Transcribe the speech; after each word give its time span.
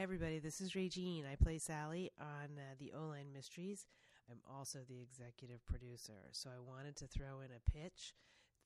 Everybody, 0.00 0.38
this 0.38 0.62
is 0.62 0.74
Regine. 0.74 1.26
I 1.30 1.34
play 1.36 1.58
Sally 1.58 2.10
on 2.18 2.56
uh, 2.56 2.74
the 2.78 2.90
O-Line 2.96 3.34
Mysteries. 3.34 3.84
I'm 4.30 4.38
also 4.50 4.78
the 4.88 5.02
executive 5.02 5.62
producer. 5.66 6.30
So 6.32 6.48
I 6.48 6.58
wanted 6.58 6.96
to 6.96 7.06
throw 7.06 7.40
in 7.40 7.50
a 7.50 7.70
pitch 7.70 8.14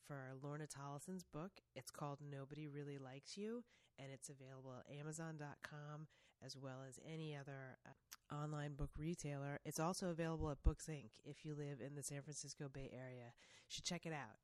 for 0.06 0.14
Lorna 0.40 0.68
Tollison's 0.68 1.24
book. 1.24 1.50
It's 1.74 1.90
called 1.90 2.20
Nobody 2.20 2.68
Really 2.68 2.98
Likes 2.98 3.36
You, 3.36 3.64
and 3.98 4.12
it's 4.14 4.28
available 4.28 4.74
at 4.78 4.96
Amazon.com 4.96 6.06
as 6.46 6.56
well 6.56 6.84
as 6.88 7.00
any 7.12 7.34
other 7.34 7.78
uh, 7.84 8.36
online 8.36 8.74
book 8.74 8.90
retailer. 8.96 9.58
It's 9.64 9.80
also 9.80 10.10
available 10.10 10.52
at 10.52 10.62
Books 10.62 10.86
Inc. 10.88 11.10
if 11.24 11.44
you 11.44 11.56
live 11.56 11.80
in 11.84 11.96
the 11.96 12.02
San 12.04 12.22
Francisco 12.22 12.70
Bay 12.72 12.92
Area. 12.92 13.32
You 13.34 13.70
should 13.70 13.84
check 13.84 14.06
it 14.06 14.12
out. 14.12 14.38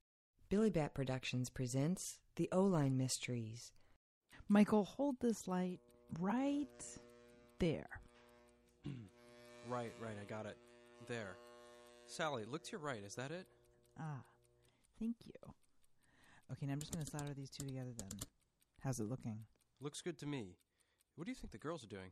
Billibatt 0.51 0.93
Productions 0.93 1.51
presents 1.51 2.19
The 2.35 2.49
O-Line 2.51 2.97
Mysteries. 2.97 3.71
Michael, 4.49 4.83
hold 4.83 5.21
this 5.21 5.47
light 5.47 5.79
right 6.19 6.85
there. 7.59 7.89
Right, 9.69 9.93
right, 10.03 10.17
I 10.21 10.25
got 10.25 10.47
it. 10.47 10.57
There. 11.07 11.37
Sally, 12.07 12.45
look 12.45 12.65
to 12.65 12.73
your 12.73 12.81
right. 12.81 13.05
Is 13.07 13.15
that 13.15 13.31
it? 13.31 13.47
Ah, 14.01 14.23
thank 14.99 15.15
you. 15.27 15.55
Okay, 16.51 16.67
now 16.67 16.73
I'm 16.73 16.81
just 16.81 16.93
going 16.93 17.05
to 17.05 17.11
solder 17.11 17.35
these 17.35 17.51
two 17.51 17.65
together 17.67 17.91
then. 17.97 18.09
How's 18.83 18.99
it 18.99 19.09
looking? 19.09 19.45
Looks 19.81 20.01
good 20.01 20.19
to 20.19 20.27
me. 20.27 20.57
What 21.15 21.27
do 21.27 21.31
you 21.31 21.37
think 21.37 21.53
the 21.53 21.59
girls 21.59 21.85
are 21.85 21.89
doing? 21.89 22.11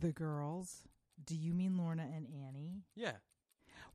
The 0.00 0.12
girls? 0.12 0.84
Do 1.26 1.36
you 1.36 1.52
mean 1.52 1.76
Lorna 1.76 2.04
and 2.04 2.26
Annie? 2.26 2.84
Yeah. 2.94 3.16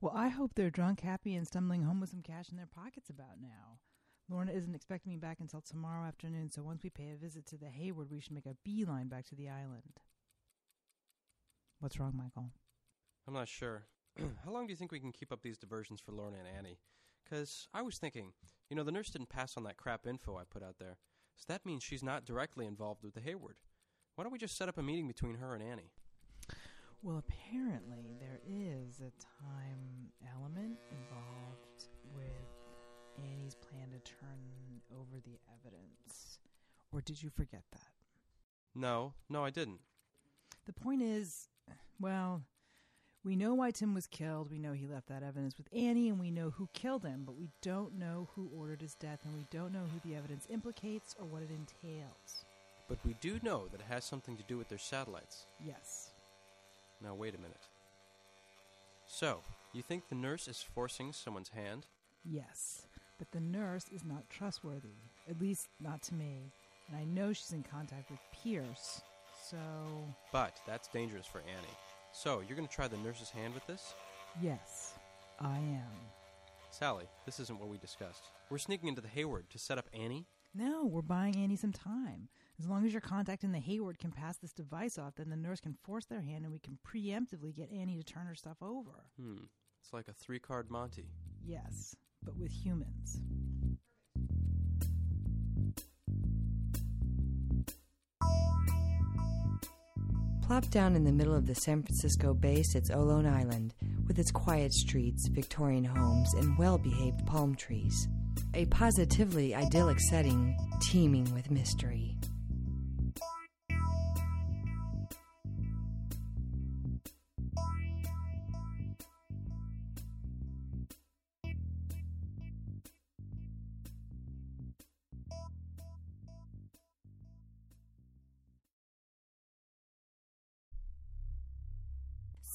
Well, 0.00 0.12
I 0.14 0.28
hope 0.28 0.52
they're 0.54 0.70
drunk, 0.70 1.00
happy, 1.00 1.34
and 1.34 1.46
stumbling 1.46 1.82
home 1.82 2.00
with 2.00 2.10
some 2.10 2.22
cash 2.22 2.50
in 2.50 2.56
their 2.56 2.66
pockets 2.66 3.10
about 3.10 3.40
now. 3.42 3.78
Lorna 4.30 4.52
isn't 4.52 4.74
expecting 4.74 5.10
me 5.10 5.18
back 5.18 5.38
until 5.40 5.60
tomorrow 5.60 6.06
afternoon, 6.06 6.50
so 6.50 6.62
once 6.62 6.84
we 6.84 6.90
pay 6.90 7.10
a 7.10 7.16
visit 7.16 7.46
to 7.46 7.58
the 7.58 7.66
Hayward, 7.66 8.10
we 8.10 8.20
should 8.20 8.32
make 8.32 8.46
a 8.46 8.56
beeline 8.64 9.08
back 9.08 9.26
to 9.26 9.34
the 9.34 9.48
island. 9.48 10.00
What's 11.80 11.98
wrong, 11.98 12.14
Michael? 12.16 12.50
I'm 13.26 13.34
not 13.34 13.48
sure. 13.48 13.86
How 14.44 14.52
long 14.52 14.66
do 14.66 14.72
you 14.72 14.76
think 14.76 14.92
we 14.92 15.00
can 15.00 15.12
keep 15.12 15.32
up 15.32 15.42
these 15.42 15.58
diversions 15.58 16.00
for 16.00 16.12
Lorna 16.12 16.36
and 16.38 16.46
Annie? 16.56 16.78
Because 17.24 17.66
I 17.74 17.82
was 17.82 17.98
thinking, 17.98 18.32
you 18.68 18.76
know, 18.76 18.84
the 18.84 18.92
nurse 18.92 19.10
didn't 19.10 19.30
pass 19.30 19.56
on 19.56 19.64
that 19.64 19.76
crap 19.76 20.06
info 20.06 20.36
I 20.36 20.42
put 20.48 20.62
out 20.62 20.76
there. 20.78 20.98
So 21.36 21.44
that 21.48 21.66
means 21.66 21.82
she's 21.82 22.02
not 22.02 22.24
directly 22.24 22.66
involved 22.66 23.02
with 23.02 23.14
the 23.14 23.20
Hayward. 23.20 23.56
Why 24.14 24.24
don't 24.24 24.32
we 24.32 24.38
just 24.38 24.56
set 24.56 24.68
up 24.68 24.78
a 24.78 24.82
meeting 24.82 25.08
between 25.08 25.36
her 25.36 25.54
and 25.54 25.62
Annie? 25.62 25.90
Well, 27.02 27.18
apparently 27.18 28.14
there 28.20 28.40
is 28.46 29.00
a 29.00 29.10
time 29.42 30.12
element 30.36 30.76
involved 30.90 31.86
with 32.14 32.49
Annie's 33.32 33.54
plan 33.54 33.88
to 33.90 33.98
turn 34.10 34.80
over 34.92 35.20
the 35.24 35.38
evidence. 35.58 36.38
Or 36.92 37.00
did 37.00 37.22
you 37.22 37.30
forget 37.30 37.62
that? 37.72 37.88
No, 38.74 39.14
no, 39.28 39.44
I 39.44 39.50
didn't. 39.50 39.80
The 40.66 40.72
point 40.72 41.02
is, 41.02 41.48
well, 41.98 42.42
we 43.24 43.36
know 43.36 43.54
why 43.54 43.70
Tim 43.70 43.94
was 43.94 44.06
killed. 44.06 44.50
We 44.50 44.58
know 44.58 44.72
he 44.72 44.86
left 44.86 45.08
that 45.08 45.22
evidence 45.22 45.56
with 45.56 45.68
Annie, 45.74 46.08
and 46.08 46.18
we 46.18 46.30
know 46.30 46.50
who 46.50 46.68
killed 46.72 47.04
him, 47.04 47.22
but 47.26 47.36
we 47.36 47.50
don't 47.62 47.98
know 47.98 48.28
who 48.34 48.50
ordered 48.56 48.80
his 48.80 48.94
death, 48.94 49.20
and 49.24 49.34
we 49.36 49.46
don't 49.50 49.72
know 49.72 49.84
who 49.92 50.08
the 50.08 50.16
evidence 50.16 50.46
implicates 50.48 51.14
or 51.18 51.26
what 51.26 51.42
it 51.42 51.50
entails. 51.50 52.44
But 52.88 52.98
we 53.04 53.14
do 53.20 53.38
know 53.42 53.66
that 53.70 53.80
it 53.80 53.86
has 53.88 54.04
something 54.04 54.36
to 54.36 54.42
do 54.44 54.56
with 54.56 54.68
their 54.68 54.78
satellites. 54.78 55.46
Yes. 55.64 56.10
Now, 57.02 57.14
wait 57.14 57.34
a 57.34 57.38
minute. 57.38 57.68
So, 59.06 59.40
you 59.72 59.82
think 59.82 60.08
the 60.08 60.14
nurse 60.14 60.48
is 60.48 60.62
forcing 60.62 61.12
someone's 61.12 61.50
hand? 61.50 61.86
Yes. 62.24 62.86
But 63.20 63.30
the 63.32 63.40
nurse 63.40 63.84
is 63.94 64.02
not 64.02 64.30
trustworthy, 64.30 64.96
at 65.28 65.38
least 65.38 65.68
not 65.78 66.00
to 66.04 66.14
me. 66.14 66.50
And 66.88 66.96
I 66.96 67.04
know 67.04 67.34
she's 67.34 67.52
in 67.52 67.62
contact 67.62 68.10
with 68.10 68.18
Pierce, 68.32 69.02
so. 69.48 69.58
But 70.32 70.58
that's 70.66 70.88
dangerous 70.88 71.26
for 71.26 71.40
Annie. 71.40 71.76
So, 72.12 72.40
you're 72.40 72.56
going 72.56 72.66
to 72.66 72.74
try 72.74 72.88
the 72.88 72.96
nurse's 72.96 73.28
hand 73.28 73.52
with 73.52 73.66
this? 73.66 73.94
Yes, 74.40 74.94
I 75.38 75.58
am. 75.58 75.98
Sally, 76.70 77.04
this 77.26 77.38
isn't 77.40 77.60
what 77.60 77.68
we 77.68 77.76
discussed. 77.76 78.22
We're 78.48 78.56
sneaking 78.56 78.88
into 78.88 79.02
the 79.02 79.08
Hayward 79.08 79.50
to 79.50 79.58
set 79.58 79.76
up 79.76 79.90
Annie? 79.92 80.24
No, 80.54 80.86
we're 80.86 81.02
buying 81.02 81.36
Annie 81.36 81.56
some 81.56 81.72
time. 81.72 82.28
As 82.58 82.66
long 82.66 82.86
as 82.86 82.92
your 82.92 83.02
contact 83.02 83.44
in 83.44 83.52
the 83.52 83.58
Hayward 83.58 83.98
can 83.98 84.12
pass 84.12 84.38
this 84.38 84.54
device 84.54 84.96
off, 84.96 85.16
then 85.16 85.28
the 85.28 85.36
nurse 85.36 85.60
can 85.60 85.76
force 85.84 86.06
their 86.06 86.22
hand 86.22 86.44
and 86.44 86.52
we 86.52 86.58
can 86.58 86.78
preemptively 86.88 87.54
get 87.54 87.70
Annie 87.70 87.98
to 87.98 88.02
turn 88.02 88.26
her 88.26 88.34
stuff 88.34 88.56
over. 88.62 89.04
Hmm. 89.20 89.44
It's 89.82 89.92
like 89.92 90.08
a 90.08 90.12
three 90.12 90.38
card 90.38 90.70
Monte. 90.70 91.06
Yes, 91.46 91.94
but 92.24 92.36
with 92.36 92.52
humans. 92.52 93.20
Plopped 100.42 100.70
down 100.72 100.96
in 100.96 101.04
the 101.04 101.12
middle 101.12 101.34
of 101.34 101.46
the 101.46 101.54
San 101.54 101.82
Francisco 101.82 102.34
Bay 102.34 102.64
sits 102.64 102.90
Olone 102.90 103.24
Island, 103.24 103.72
with 104.08 104.18
its 104.18 104.32
quiet 104.32 104.72
streets, 104.72 105.28
Victorian 105.28 105.84
homes, 105.84 106.34
and 106.34 106.58
well 106.58 106.76
behaved 106.76 107.24
palm 107.24 107.54
trees. 107.54 108.08
A 108.54 108.66
positively 108.66 109.54
idyllic 109.54 110.00
setting 110.00 110.56
teeming 110.80 111.32
with 111.32 111.52
mystery. 111.52 112.19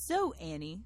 So, 0.07 0.33
Annie, 0.33 0.83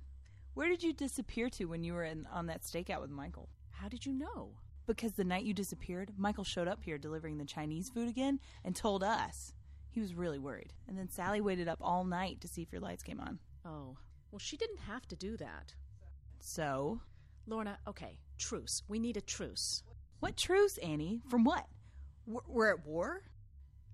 where 0.54 0.70
did 0.70 0.82
you 0.82 0.94
disappear 0.94 1.50
to 1.50 1.66
when 1.66 1.84
you 1.84 1.92
were 1.92 2.06
in, 2.06 2.26
on 2.32 2.46
that 2.46 2.62
stakeout 2.62 3.02
with 3.02 3.10
Michael? 3.10 3.50
How 3.72 3.90
did 3.90 4.06
you 4.06 4.14
know? 4.14 4.52
Because 4.88 5.12
the 5.12 5.26
night 5.26 5.44
you 5.44 5.54
disappeared, 5.54 6.14
Michael 6.18 6.46
showed 6.46 6.70
up 6.70 6.86
here 6.86 6.98
delivering 6.98 7.38
the 7.38 7.44
Chinese 7.44 7.90
food 7.90 8.08
again 8.08 8.40
and 8.64 8.74
told 8.74 9.04
us. 9.04 9.54
He 9.90 10.00
was 10.00 10.14
really 10.14 10.40
worried. 10.40 10.72
And 10.88 10.98
then 10.98 11.10
Sally 11.10 11.42
waited 11.42 11.68
up 11.68 11.80
all 11.82 12.06
night 12.06 12.40
to 12.40 12.48
see 12.48 12.62
if 12.62 12.72
your 12.72 12.80
lights 12.80 13.04
came 13.04 13.20
on. 13.20 13.40
Oh, 13.66 13.98
well, 14.32 14.40
she 14.40 14.56
didn't 14.56 14.80
have 14.88 15.06
to 15.10 15.18
do 15.18 15.36
that. 15.36 15.76
So? 16.40 17.02
Lorna, 17.46 17.78
okay, 17.90 18.20
truce. 18.38 18.84
We 18.88 19.00
need 19.00 19.18
a 19.18 19.22
truce. 19.22 19.84
What 20.22 20.38
truce, 20.38 20.78
Annie? 20.78 21.20
From 21.28 21.44
what? 21.44 21.66
We're, 22.26 22.40
we're 22.48 22.72
at 22.72 22.86
war? 22.86 23.24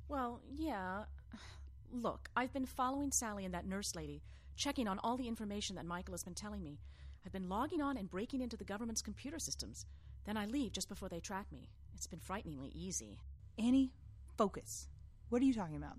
Well, 0.07 0.41
yeah. 0.55 1.05
Look, 1.91 2.29
I've 2.37 2.53
been 2.53 2.67
following 2.67 3.11
Sally 3.11 3.43
and 3.43 3.55
that 3.55 3.65
nurse 3.65 3.95
lady, 3.95 4.21
checking 4.55 4.87
on 4.87 4.99
all 4.99 5.17
the 5.17 5.27
information 5.27 5.75
that 5.75 5.85
Michael 5.85 6.13
has 6.13 6.23
been 6.23 6.33
telling 6.33 6.63
me. 6.63 6.79
I've 7.25 7.31
been 7.31 7.49
logging 7.49 7.81
on 7.81 7.97
and 7.97 8.09
breaking 8.09 8.41
into 8.41 8.57
the 8.57 8.63
government's 8.63 9.01
computer 9.01 9.39
systems. 9.39 9.85
Then 10.25 10.37
I 10.37 10.45
leave 10.45 10.71
just 10.71 10.89
before 10.89 11.09
they 11.09 11.19
track 11.19 11.51
me. 11.51 11.69
It's 11.93 12.07
been 12.07 12.19
frighteningly 12.19 12.71
easy. 12.73 13.19
Annie, 13.57 13.91
focus. 14.37 14.87
What 15.29 15.41
are 15.41 15.45
you 15.45 15.53
talking 15.53 15.75
about? 15.75 15.97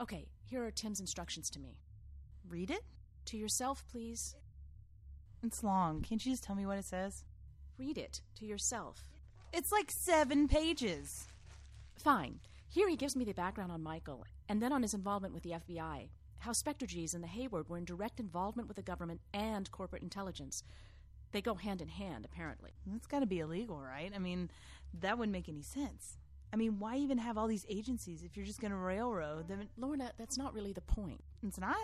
Okay, 0.00 0.28
here 0.44 0.64
are 0.64 0.70
Tim's 0.70 1.00
instructions 1.00 1.50
to 1.50 1.60
me. 1.60 1.78
Read 2.48 2.70
it? 2.70 2.82
To 3.26 3.36
yourself, 3.36 3.84
please. 3.90 4.34
It's 5.42 5.62
long. 5.62 6.02
Can't 6.02 6.24
you 6.24 6.32
just 6.32 6.44
tell 6.44 6.56
me 6.56 6.66
what 6.66 6.78
it 6.78 6.84
says? 6.84 7.24
Read 7.78 7.98
it 7.98 8.22
to 8.36 8.46
yourself. 8.46 9.08
It's 9.52 9.70
like 9.72 9.90
seven 9.90 10.48
pages. 10.48 11.26
Fine. 11.96 12.40
Here 12.68 12.88
he 12.88 12.96
gives 12.96 13.16
me 13.16 13.24
the 13.24 13.32
background 13.32 13.72
on 13.72 13.82
Michael, 13.82 14.24
and 14.48 14.62
then 14.62 14.72
on 14.72 14.82
his 14.82 14.94
involvement 14.94 15.34
with 15.34 15.42
the 15.42 15.52
FBI. 15.52 16.08
How 16.40 16.52
Spectre 16.52 16.86
G's 16.86 17.14
and 17.14 17.22
the 17.22 17.28
Hayward 17.28 17.68
were 17.68 17.78
in 17.78 17.84
direct 17.84 18.20
involvement 18.20 18.68
with 18.68 18.76
the 18.76 18.82
government 18.82 19.20
and 19.32 19.70
corporate 19.70 20.02
intelligence. 20.02 20.62
They 21.32 21.42
go 21.42 21.54
hand 21.54 21.82
in 21.82 21.88
hand, 21.88 22.24
apparently. 22.24 22.70
That's 22.86 23.06
got 23.06 23.20
to 23.20 23.26
be 23.26 23.40
illegal, 23.40 23.80
right? 23.80 24.12
I 24.14 24.18
mean, 24.18 24.50
that 25.00 25.18
wouldn't 25.18 25.32
make 25.32 25.48
any 25.48 25.62
sense. 25.62 26.16
I 26.52 26.56
mean, 26.56 26.78
why 26.78 26.96
even 26.96 27.18
have 27.18 27.36
all 27.36 27.46
these 27.46 27.66
agencies 27.68 28.22
if 28.22 28.36
you're 28.36 28.46
just 28.46 28.60
going 28.60 28.70
to 28.70 28.76
railroad 28.76 29.48
them? 29.48 29.68
Lorna, 29.76 30.12
that's 30.16 30.38
not 30.38 30.54
really 30.54 30.72
the 30.72 30.80
point. 30.80 31.22
It's 31.46 31.58
not? 31.58 31.76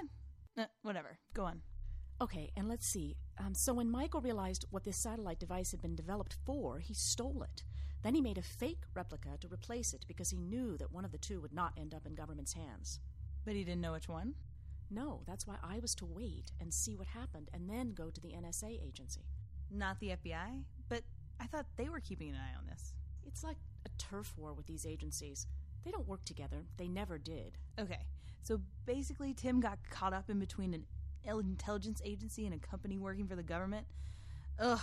Uh, 0.56 0.64
whatever. 0.82 1.18
Go 1.34 1.44
on. 1.44 1.60
Okay, 2.20 2.50
and 2.56 2.68
let's 2.68 2.86
see. 2.86 3.16
Um, 3.38 3.54
so 3.54 3.74
when 3.74 3.90
Michael 3.90 4.20
realized 4.20 4.64
what 4.70 4.84
this 4.84 4.96
satellite 4.96 5.40
device 5.40 5.72
had 5.72 5.82
been 5.82 5.96
developed 5.96 6.36
for, 6.46 6.78
he 6.78 6.94
stole 6.94 7.42
it. 7.42 7.64
Then 8.02 8.14
he 8.14 8.20
made 8.20 8.38
a 8.38 8.42
fake 8.42 8.84
replica 8.94 9.36
to 9.40 9.48
replace 9.48 9.92
it 9.92 10.04
because 10.06 10.30
he 10.30 10.38
knew 10.38 10.76
that 10.78 10.92
one 10.92 11.04
of 11.04 11.12
the 11.12 11.18
two 11.18 11.40
would 11.40 11.52
not 11.52 11.72
end 11.76 11.92
up 11.92 12.06
in 12.06 12.14
government's 12.14 12.52
hands. 12.52 13.00
But 13.44 13.54
he 13.54 13.64
didn't 13.64 13.80
know 13.80 13.92
which 13.92 14.08
one? 14.08 14.34
No, 14.90 15.22
that's 15.26 15.46
why 15.46 15.56
I 15.62 15.78
was 15.80 15.94
to 15.96 16.04
wait 16.04 16.52
and 16.60 16.72
see 16.72 16.94
what 16.94 17.08
happened 17.08 17.50
and 17.52 17.68
then 17.68 17.92
go 17.92 18.10
to 18.10 18.20
the 18.20 18.32
NSA 18.32 18.80
agency. 18.86 19.26
Not 19.70 19.98
the 20.00 20.10
FBI? 20.10 20.64
But 20.88 21.02
I 21.40 21.46
thought 21.46 21.66
they 21.76 21.88
were 21.88 22.00
keeping 22.00 22.30
an 22.30 22.36
eye 22.36 22.56
on 22.58 22.66
this. 22.66 22.94
It's 23.26 23.42
like 23.42 23.56
a 23.84 23.88
turf 23.98 24.32
war 24.36 24.52
with 24.52 24.66
these 24.66 24.86
agencies. 24.86 25.46
They 25.84 25.90
don't 25.90 26.08
work 26.08 26.24
together. 26.24 26.64
They 26.76 26.88
never 26.88 27.18
did. 27.18 27.58
Okay, 27.78 28.06
so 28.42 28.60
basically, 28.86 29.34
Tim 29.34 29.60
got 29.60 29.78
caught 29.90 30.12
up 30.12 30.30
in 30.30 30.38
between 30.38 30.74
an 30.74 30.84
intelligence 31.26 32.00
agency 32.04 32.46
and 32.46 32.54
a 32.54 32.58
company 32.58 32.98
working 32.98 33.26
for 33.26 33.36
the 33.36 33.42
government. 33.42 33.86
Ugh, 34.58 34.80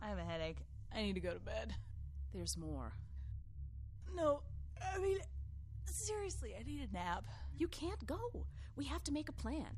I 0.00 0.08
have 0.08 0.18
a 0.18 0.24
headache. 0.24 0.58
I 0.94 1.02
need 1.02 1.14
to 1.14 1.20
go 1.20 1.34
to 1.34 1.40
bed. 1.40 1.74
There's 2.32 2.56
more. 2.56 2.94
No, 4.14 4.42
I 4.94 4.98
mean, 4.98 5.18
seriously, 6.00 6.54
I 6.58 6.62
need 6.62 6.88
a 6.88 6.92
nap. 6.92 7.24
You 7.56 7.68
can't 7.68 8.04
go. 8.06 8.46
We 8.76 8.84
have 8.86 9.04
to 9.04 9.12
make 9.12 9.28
a 9.28 9.32
plan. 9.32 9.76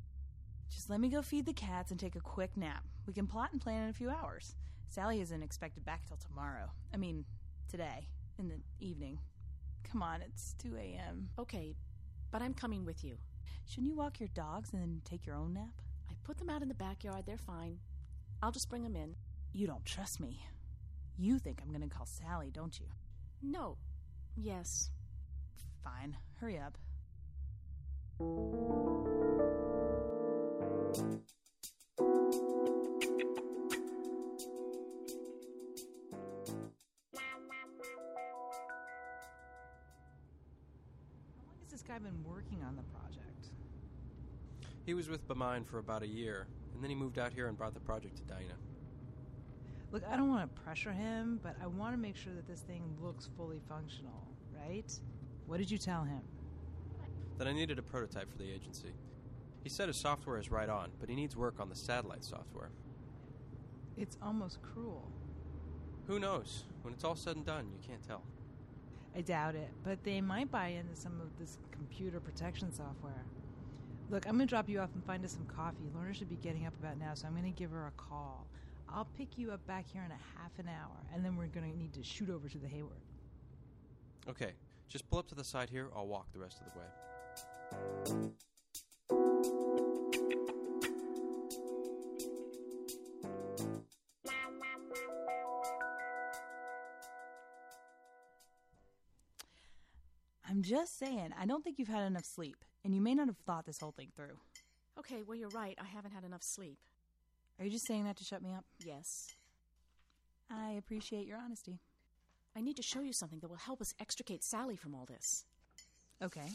Just 0.71 0.89
let 0.89 1.01
me 1.01 1.09
go 1.09 1.23
feed 1.23 1.47
the 1.47 1.53
cats 1.53 1.91
and 1.91 2.01
take 2.01 2.17
a 2.17 2.21
quick 2.21 2.57
nap. 2.57 2.85
We 3.07 3.13
can 3.13 3.27
plot 3.27 3.53
and 3.53 3.61
plan 3.61 3.83
in 3.85 3.91
a 3.91 3.95
few 3.95 4.11
hours. 4.11 4.55
Sally 4.89 5.21
isn't 5.21 5.43
expected 5.43 5.85
back 5.85 6.07
till 6.07 6.17
tomorrow. 6.17 6.71
I 6.95 6.97
mean, 6.97 7.25
today, 7.69 8.09
in 8.39 8.49
the 8.49 8.61
evening. 8.81 9.19
Come 9.91 10.03
on, 10.03 10.23
it's 10.23 10.55
2 10.63 10.77
a.m. 10.77 11.29
Okay, 11.39 11.75
but 12.31 12.43
I'm 12.43 12.55
coming 12.55 12.85
with 12.85 13.05
you. 13.05 13.17
Shouldn't 13.67 13.89
you 13.89 13.97
walk 13.97 14.21
your 14.21 14.29
dogs 14.35 14.73
and 14.73 14.83
then 14.83 15.03
take 15.05 15.27
your 15.27 15.37
own 15.37 15.55
nap? 15.55 15.81
I 16.11 16.15
put 16.25 16.39
them 16.39 16.51
out 16.51 16.63
in 16.63 16.69
the 16.69 16.75
backyard. 16.75 17.25
They're 17.27 17.37
fine. 17.37 17.79
I'll 18.43 18.53
just 18.53 18.69
bring 18.69 18.83
them 18.83 18.97
in. 18.97 19.15
You 19.53 19.67
don't 19.67 19.85
trust 19.85 20.21
me. 20.21 20.45
You 21.19 21.39
think 21.39 21.61
I'm 21.63 21.69
going 21.69 21.89
to 21.89 21.95
call 21.95 22.07
Sally, 22.07 22.51
don't 22.51 22.79
you? 22.79 22.87
No. 23.43 23.77
Yes. 24.37 24.91
Fine. 25.85 26.17
Hurry 26.41 26.59
up. 26.59 26.79
How 28.21 28.27
long 41.47 41.57
has 41.61 41.71
this 41.71 41.83
guy 41.83 41.99
been 41.99 42.23
working 42.25 42.63
on 42.67 42.77
the 42.77 42.83
project? 42.83 43.49
He 44.87 44.95
was 44.95 45.09
with 45.09 45.27
Bamine 45.27 45.67
for 45.67 45.79
about 45.79 46.03
a 46.03 46.09
year, 46.09 46.47
and 46.75 46.83
then 46.83 46.91
he 46.91 46.97
moved 46.97 47.19
out 47.19 47.33
here 47.33 47.49
and 47.49 47.57
brought 47.57 47.75
the 47.75 47.81
project 47.81 48.17
to 48.19 48.23
Dinah. 48.23 48.59
Look, 49.91 50.03
I 50.11 50.17
don't 50.17 50.29
want 50.29 50.43
to 50.55 50.61
pressure 50.63 50.93
him, 50.93 51.39
but 51.43 51.57
I 51.63 51.67
want 51.67 51.93
to 51.95 51.99
make 51.99 52.17
sure 52.17 52.33
that 52.35 52.47
this 52.47 52.61
thing 52.61 52.83
looks 53.01 53.29
fully 53.37 53.61
functional, 53.69 54.27
right? 54.57 54.91
What 55.53 55.59
did 55.59 55.71
you 55.71 55.77
tell 55.77 56.03
him? 56.03 56.23
That 57.37 57.47
I 57.47 57.53
needed 57.53 57.79
a 57.79 57.83
prototype 57.83 58.31
for 58.33 58.39
the 58.39 58.51
agency. 58.51 58.95
He 59.63 59.69
said 59.69 59.87
his 59.87 59.99
software 59.99 60.39
is 60.39 60.51
right 60.51 60.71
on, 60.71 60.89
but 60.99 61.11
he 61.11 61.15
needs 61.15 61.37
work 61.37 61.61
on 61.61 61.69
the 61.69 61.75
satellite 61.75 62.25
software. 62.25 62.71
It's 63.99 64.17
almost 64.23 64.63
cruel. 64.63 65.13
Who 66.07 66.19
knows? 66.19 66.65
When 66.81 66.95
it's 66.95 67.05
all 67.05 67.17
said 67.17 67.37
and 67.37 67.45
done, 67.45 67.67
you 67.71 67.87
can't 67.87 68.03
tell. 68.03 68.23
I 69.15 69.21
doubt 69.21 69.55
it, 69.55 69.69
but 69.85 70.03
they 70.05 70.23
might 70.23 70.51
buy 70.51 70.69
into 70.69 70.97
some 70.97 71.21
of 71.21 71.39
this 71.39 71.59
computer 71.71 72.19
protection 72.19 72.73
software. 72.73 73.27
Look, 74.09 74.27
I'm 74.27 74.37
going 74.37 74.49
to 74.49 74.51
drop 74.51 74.71
you 74.71 74.81
off 74.81 74.95
and 74.95 75.05
find 75.05 75.23
us 75.23 75.33
some 75.33 75.45
coffee. 75.45 75.91
Lorna 75.95 76.15
should 76.15 76.31
be 76.31 76.37
getting 76.37 76.65
up 76.65 76.73
about 76.81 76.99
now, 76.99 77.13
so 77.13 77.27
I'm 77.27 77.35
going 77.35 77.45
to 77.45 77.51
give 77.51 77.73
her 77.73 77.89
a 77.89 78.01
call. 78.01 78.47
I'll 78.89 79.09
pick 79.19 79.37
you 79.37 79.51
up 79.51 79.67
back 79.67 79.85
here 79.93 80.03
in 80.03 80.13
a 80.13 80.41
half 80.41 80.59
an 80.59 80.69
hour, 80.69 80.97
and 81.15 81.23
then 81.23 81.37
we're 81.37 81.49
going 81.49 81.71
to 81.71 81.79
need 81.79 81.93
to 81.93 82.03
shoot 82.03 82.31
over 82.31 82.49
to 82.49 82.57
the 82.57 82.69
Hayward. 82.69 83.03
Okay, 84.31 84.53
just 84.93 85.09
pull 85.09 85.19
up 85.19 85.27
to 85.29 85.35
the 85.35 85.43
side 85.43 85.71
here. 85.71 85.89
I'll 85.97 86.07
walk 86.07 86.31
the 86.35 86.39
rest 86.39 86.61
of 86.61 86.67
the 86.71 86.79
way. 86.79 86.85
I'm 100.47 100.61
just 100.63 100.99
saying, 100.99 101.31
I 101.41 101.47
don't 101.47 101.65
think 101.65 101.79
you've 101.79 101.89
had 101.89 102.03
enough 102.03 102.27
sleep, 102.27 102.63
and 102.85 102.95
you 102.95 103.01
may 103.01 103.15
not 103.15 103.29
have 103.29 103.39
thought 103.47 103.65
this 103.65 103.81
whole 103.81 103.93
thing 103.93 104.11
through. 104.15 104.37
Okay, 104.99 105.23
well, 105.27 105.39
you're 105.39 105.49
right. 105.49 105.79
I 105.81 105.87
haven't 105.87 106.11
had 106.11 106.25
enough 106.25 106.43
sleep. 106.43 106.77
Are 107.59 107.65
you 107.65 107.71
just 107.71 107.87
saying 107.87 108.05
that 108.05 108.19
to 108.19 108.25
shut 108.25 108.43
me 108.43 108.53
up? 108.53 108.67
Yes. 108.85 109.29
I 110.51 110.73
appreciate 110.73 111.27
your 111.27 111.39
honesty. 111.39 111.81
I 112.57 112.61
need 112.61 112.77
to 112.77 112.83
show 112.83 113.01
you 113.01 113.13
something 113.13 113.41
that 113.41 113.49
will 113.49 113.57
help 113.57 113.81
us 113.81 113.95
extricate 114.01 114.45
Sally 114.45 114.77
from 114.77 114.95
all 114.95 115.07
this. 115.07 115.45
Okay. 116.23 116.53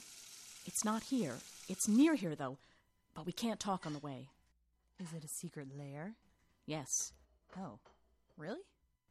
It's 0.65 0.85
not 0.85 1.03
here. 1.03 1.35
It's 1.69 1.87
near 1.87 2.15
here, 2.15 2.35
though, 2.35 2.57
but 3.15 3.25
we 3.25 3.31
can't 3.31 3.59
talk 3.59 3.85
on 3.85 3.93
the 3.93 3.99
way. 3.99 4.29
Is 4.99 5.13
it 5.13 5.23
a 5.23 5.27
secret 5.27 5.67
lair? 5.77 6.13
Yes. 6.65 7.13
Oh, 7.57 7.79
really? 8.37 8.59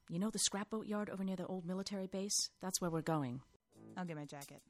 You 0.08 0.18
know 0.18 0.30
the 0.30 0.38
scrapboat 0.38 0.86
yard 0.86 1.10
over 1.10 1.24
near 1.24 1.36
the 1.36 1.46
old 1.46 1.66
military 1.66 2.06
base? 2.06 2.50
That's 2.62 2.80
where 2.80 2.90
we're 2.90 3.02
going. 3.02 3.40
I'll 3.96 4.04
get 4.04 4.16
my 4.16 4.24
jacket. 4.24 4.60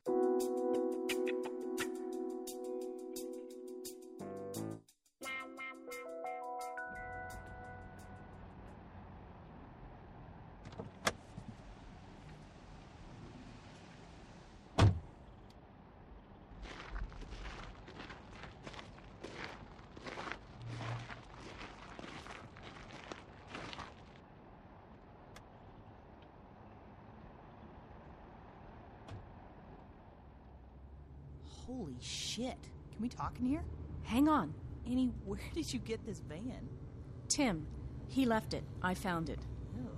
Holy 31.67 31.97
shit. 32.01 32.57
Can 32.93 33.03
we 33.03 33.09
talk 33.09 33.35
in 33.41 33.47
here? 33.47 33.65
Hang 34.05 34.29
on. 34.29 34.55
Annie, 34.87 35.13
where 35.25 35.41
did 35.55 35.73
you 35.73 35.79
get 35.81 36.05
this 36.07 36.21
van? 36.21 36.69
Tim. 37.29 37.67
He 38.09 38.25
left 38.25 38.55
it. 38.55 38.63
I 38.83 38.95
found 38.95 39.29
it. 39.29 39.41
Oh. 39.79 39.89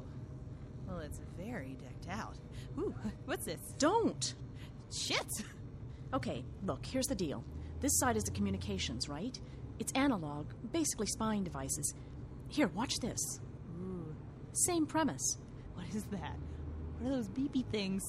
Well, 0.88 0.98
it's 1.00 1.20
very 1.38 1.76
decked 1.80 2.08
out. 2.10 2.37
Ooh, 2.78 2.94
what's 3.26 3.44
this? 3.44 3.60
Don't! 3.78 4.34
Shit! 4.90 5.26
Okay, 6.14 6.42
look, 6.64 6.87
here's 6.87 7.06
the 7.06 7.14
deal. 7.14 7.44
This 7.80 7.98
side 7.98 8.16
is 8.16 8.25
the 8.25 8.30
communications, 8.30 9.08
right? 9.08 9.38
It's 9.78 9.92
analog, 9.92 10.46
basically 10.72 11.06
spying 11.06 11.44
devices. 11.44 11.92
Here, 12.48 12.68
watch 12.68 12.94
this. 13.00 13.20
Ooh, 13.78 14.14
Same 14.52 14.87
premise. 14.87 15.37
what 15.75 15.87
is 15.94 16.04
that? 16.04 16.37
What 16.98 17.12
are 17.12 17.16
those 17.16 17.28
beepy 17.28 17.64
things? 17.66 18.02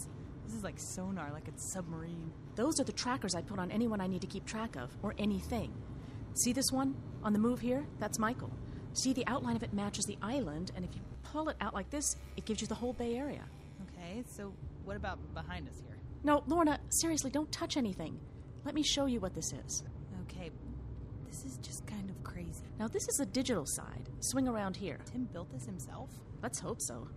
This 0.49 0.57
is 0.57 0.63
like 0.63 0.79
sonar, 0.79 1.29
like 1.31 1.47
a 1.47 1.51
submarine. 1.59 2.31
Those 2.55 2.79
are 2.79 2.83
the 2.83 2.91
trackers 2.91 3.35
I 3.35 3.41
put 3.43 3.59
on 3.59 3.69
anyone 3.69 4.01
I 4.01 4.07
need 4.07 4.21
to 4.21 4.27
keep 4.27 4.47
track 4.47 4.77
of, 4.77 4.89
or 5.03 5.13
anything. 5.19 5.71
See 6.33 6.53
this 6.53 6.71
one? 6.71 6.95
On 7.21 7.33
the 7.33 7.37
move 7.37 7.59
here? 7.59 7.85
That's 7.99 8.17
Michael. 8.17 8.49
See, 8.93 9.13
the 9.13 9.27
outline 9.27 9.55
of 9.55 9.61
it 9.61 9.73
matches 9.73 10.05
the 10.05 10.17
island, 10.23 10.71
and 10.75 10.83
if 10.83 10.95
you 10.95 11.01
pull 11.21 11.49
it 11.49 11.55
out 11.61 11.75
like 11.75 11.91
this, 11.91 12.15
it 12.35 12.45
gives 12.45 12.61
you 12.61 12.67
the 12.67 12.73
whole 12.73 12.93
Bay 12.93 13.15
Area. 13.15 13.43
Okay, 13.93 14.23
so 14.25 14.51
what 14.85 14.97
about 14.97 15.19
behind 15.35 15.69
us 15.69 15.83
here? 15.85 15.97
No, 16.23 16.43
Lorna, 16.47 16.79
seriously, 16.89 17.29
don't 17.29 17.51
touch 17.51 17.77
anything. 17.77 18.19
Let 18.65 18.73
me 18.73 18.81
show 18.81 19.05
you 19.05 19.19
what 19.19 19.35
this 19.35 19.53
is. 19.53 19.83
Okay, 20.23 20.49
this 21.27 21.45
is 21.45 21.57
just 21.57 21.85
kind 21.85 22.09
of 22.09 22.23
crazy. 22.23 22.63
Now, 22.79 22.87
this 22.87 23.07
is 23.07 23.17
the 23.17 23.27
digital 23.27 23.67
side. 23.67 24.09
Swing 24.21 24.47
around 24.47 24.77
here. 24.77 24.97
Tim 25.11 25.25
built 25.31 25.51
this 25.51 25.67
himself? 25.67 26.09
Let's 26.41 26.59
hope 26.59 26.81
so. 26.81 27.07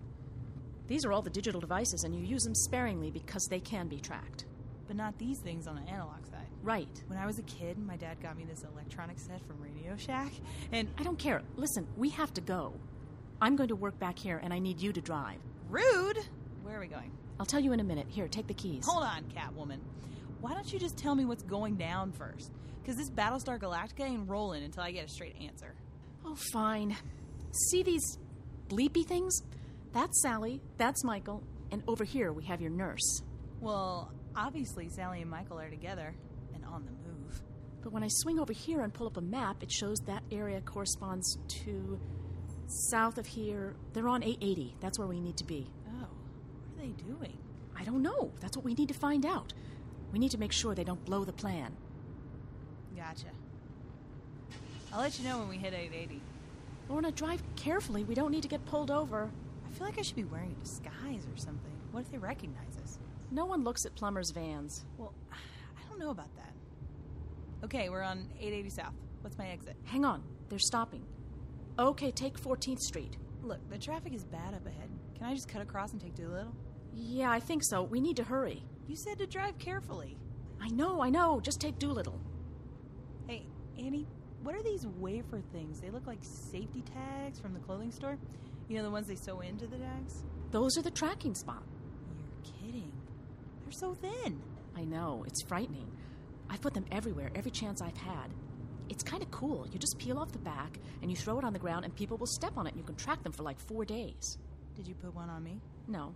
These 0.93 1.07
are 1.07 1.13
all 1.15 1.23
the 1.23 1.31
digital 1.31 1.59
devices, 1.59 2.05
and 2.05 2.15
you 2.15 2.23
use 2.23 2.43
them 2.43 2.55
sparingly 2.55 3.11
because 3.11 3.47
they 3.49 3.61
can 3.61 3.89
be 3.89 3.99
tracked. 3.99 4.45
But 4.87 4.95
not 4.95 5.17
these 5.17 5.39
things 5.41 5.67
on 5.67 5.77
the 5.77 5.91
analog 5.91 6.27
side. 6.27 6.47
Right. 6.63 7.03
When 7.07 7.19
I 7.19 7.25
was 7.25 7.39
a 7.39 7.43
kid, 7.45 7.79
my 7.79 7.97
dad 7.97 8.21
got 8.21 8.37
me 8.37 8.45
this 8.45 8.63
electronic 8.63 9.19
set 9.19 9.41
from 9.47 9.59
Radio 9.63 9.97
Shack, 9.97 10.33
and 10.71 10.91
I 10.99 11.03
don't 11.03 11.19
care. 11.19 11.41
Listen, 11.57 11.87
we 11.97 12.11
have 12.11 12.35
to 12.35 12.43
go. 12.43 12.75
I'm 13.41 13.57
going 13.57 13.71
to 13.71 13.75
work 13.75 13.99
back 13.99 14.19
here, 14.19 14.39
and 14.45 14.53
I 14.53 14.59
need 14.59 14.83
you 14.83 14.93
to 14.93 15.01
drive. 15.01 15.39
rude! 15.71 16.19
Where 16.63 16.77
are 16.77 16.81
we 16.81 16.89
going? 16.89 17.11
I'll 17.41 17.47
tell 17.47 17.61
you 17.61 17.73
in 17.73 17.81
a 17.81 17.85
minute. 17.85 18.09
Here, 18.11 18.29
take 18.29 18.47
the 18.47 18.53
keys. 18.53 18.85
Hold 18.87 19.05
on, 19.05 19.25
Catwoman. 19.35 19.79
Why 20.43 20.53
don't 20.53 20.71
you 20.71 20.79
just 20.79 20.99
tell 20.99 21.15
me 21.15 21.25
what's 21.25 21.43
going 21.43 21.77
down 21.77 22.13
first? 22.13 22.53
Because 22.83 22.97
this 22.97 23.09
Battlestar 23.09 23.59
Galactica 23.59 24.03
ain't 24.03 24.29
rolling 24.29 24.63
until 24.63 24.83
I 24.83 24.91
get 24.91 25.07
a 25.07 25.09
straight 25.09 25.37
answer. 25.41 25.73
Oh, 26.23 26.37
fine. 26.53 26.95
See 27.71 27.83
these 27.83 28.19
bleepy 28.69 29.07
things? 29.07 29.41
That's 29.93 30.23
Sally, 30.23 30.63
that's 30.79 31.05
Michael, 31.05 31.43
and 31.71 31.83
over 31.87 32.05
here 32.05 32.33
we 32.33 32.45
have 32.45 32.61
your 32.61 32.71
nurse. 32.71 33.23
Well, 33.61 34.11
obviously 34.35 34.89
Sally 34.89 35.21
and 35.21 35.31
Michael 35.31 35.61
are 35.61 35.69
together 35.69 36.15
and 36.55 36.65
on 36.65 36.87
the 36.87 36.93
move. 36.93 37.43
But 37.83 37.93
when 37.93 38.03
I 38.03 38.09
swing 38.09 38.39
over 38.39 38.53
here 38.53 38.81
and 38.81 38.95
pull 38.95 39.07
up 39.07 39.17
a 39.17 39.21
map, 39.21 39.63
it 39.63 39.71
shows 39.71 39.99
that 40.07 40.23
area 40.31 40.61
corresponds 40.63 41.37
to 41.65 42.01
south 42.69 43.19
of 43.19 43.27
here. 43.27 43.77
They're 43.93 44.09
on 44.09 44.23
880. 44.23 44.77
That's 44.81 44.99
where 44.99 45.09
we 45.09 45.21
need 45.21 45.37
to 45.37 45.45
be. 45.45 45.69
Oh, 45.89 46.07
what 46.75 46.85
are 46.85 46.87
they 46.87 46.93
doing? 47.03 47.37
I 47.77 47.85
don't 47.85 48.03
know. 48.03 48.33
That's 48.41 48.57
what 48.57 48.65
we 48.65 48.75
need 48.75 48.89
to 48.89 48.95
find 48.95 49.27
out. 49.27 49.53
We 50.13 50.19
need 50.19 50.31
to 50.31 50.39
make 50.39 50.53
sure 50.53 50.75
they 50.75 50.85
don't 50.85 51.05
blow 51.05 51.25
the 51.25 51.33
plan. 51.33 51.77
Gotcha. 52.97 53.27
I'll 54.93 55.01
let 55.01 55.19
you 55.19 55.29
know 55.29 55.39
when 55.39 55.49
we 55.49 55.57
hit 55.57 55.75
880. 55.75 56.21
Lorna, 56.89 57.11
drive 57.11 57.43
carefully. 57.57 58.05
We 58.05 58.15
don't 58.15 58.31
need 58.31 58.43
to 58.43 58.49
get 58.49 58.65
pulled 58.67 58.91
over. 58.91 59.31
I 59.73 59.75
feel 59.75 59.87
like 59.87 59.99
I 59.99 60.03
should 60.03 60.17
be 60.17 60.25
wearing 60.25 60.55
a 60.59 60.65
disguise 60.65 61.27
or 61.27 61.37
something. 61.37 61.73
What 61.93 62.01
if 62.01 62.11
they 62.11 62.19
recognize 62.19 62.77
us? 62.83 62.99
No 63.31 63.47
one 63.47 63.65
looks 63.65 63.87
at 63.87 63.95
plumbers' 63.95 64.31
vans. 64.31 64.85
Well, 64.99 65.15
I 65.33 65.89
don't 65.89 65.99
know 65.99 66.11
about 66.11 66.35
that. 66.37 66.53
Okay, 67.65 67.89
we're 67.89 68.03
on 68.03 68.29
880 68.39 68.71
South. 68.71 68.93
What's 69.23 69.39
my 69.39 69.49
exit? 69.49 69.77
Hang 69.85 70.05
on. 70.05 70.23
They're 70.51 70.59
stopping. 70.59 71.05
Okay, 71.79 72.11
take 72.11 72.39
14th 72.39 72.81
Street. 72.81 73.17
Look, 73.43 73.67
the 73.71 73.79
traffic 73.79 74.13
is 74.13 74.25
bad 74.25 74.53
up 74.53 74.67
ahead. 74.67 74.91
Can 75.17 75.27
I 75.27 75.35
just 75.35 75.49
cut 75.49 75.63
across 75.63 75.93
and 75.93 76.01
take 76.01 76.15
Doolittle? 76.15 76.55
Yeah, 76.95 77.31
I 77.31 77.41
think 77.41 77.63
so. 77.65 77.83
We 77.83 78.01
need 78.01 78.17
to 78.17 78.25
hurry. 78.25 78.63
You 78.87 78.97
said 78.97 79.19
to 79.19 79.27
drive 79.27 79.59
carefully. 79.59 80.19
I 80.61 80.69
know, 80.69 81.01
I 81.01 81.09
know. 81.09 81.41
Just 81.41 81.61
take 81.61 81.79
Doolittle. 81.79 82.21
Hey, 83.27 83.47
Annie, 83.79 84.07
what 84.43 84.55
are 84.55 84.63
these 84.63 84.87
wafer 84.87 85.41
things? 85.53 85.81
They 85.81 85.91
look 85.91 86.07
like 86.07 86.19
safety 86.23 86.83
tags 86.95 87.41
from 87.41 87.55
the 87.55 87.61
clothing 87.61 87.91
store. 87.91 88.19
You 88.73 88.79
know 88.79 88.85
the 88.85 88.91
ones 88.91 89.07
they 89.07 89.17
sew 89.17 89.41
into 89.41 89.67
the 89.67 89.77
tags? 89.77 90.25
Those 90.51 90.79
are 90.79 90.83
the 90.83 90.91
tracking 90.91 91.35
spot. 91.35 91.63
You're 92.43 92.55
kidding. 92.55 92.93
They're 93.63 93.71
so 93.71 93.93
thin. 93.93 94.41
I 94.75 94.85
know. 94.85 95.25
It's 95.27 95.43
frightening. 95.43 95.93
I've 96.49 96.63
put 96.63 96.73
them 96.73 96.87
everywhere, 96.91 97.31
every 97.35 97.51
chance 97.51 97.83
I've 97.83 97.99
had. 97.99 98.31
It's 98.89 99.03
kind 99.03 99.23
of 99.23 99.31
cool. 99.31 99.69
You 99.71 99.79
just 99.79 99.99
peel 99.99 100.19
off 100.19 100.33
the 100.33 100.39
back 100.39 100.79
and 101.03 101.11
you 101.11 101.17
throw 101.19 101.39
it 101.39 101.45
on 101.45 101.53
the 101.53 101.59
ground, 101.59 101.85
and 101.85 101.95
people 101.95 102.17
will 102.17 102.27
step 102.27 102.57
on 102.57 102.67
it, 102.67 102.71
and 102.71 102.79
you 102.79 102.83
can 102.83 102.95
track 102.95 103.23
them 103.23 103.33
for 103.33 103.43
like 103.43 103.61
four 103.61 103.85
days. 103.85 104.39
Did 104.75 104.89
you 104.89 104.95
put 104.95 105.15
one 105.15 105.29
on 105.29 105.45
me? 105.45 105.61
No. 105.87 106.15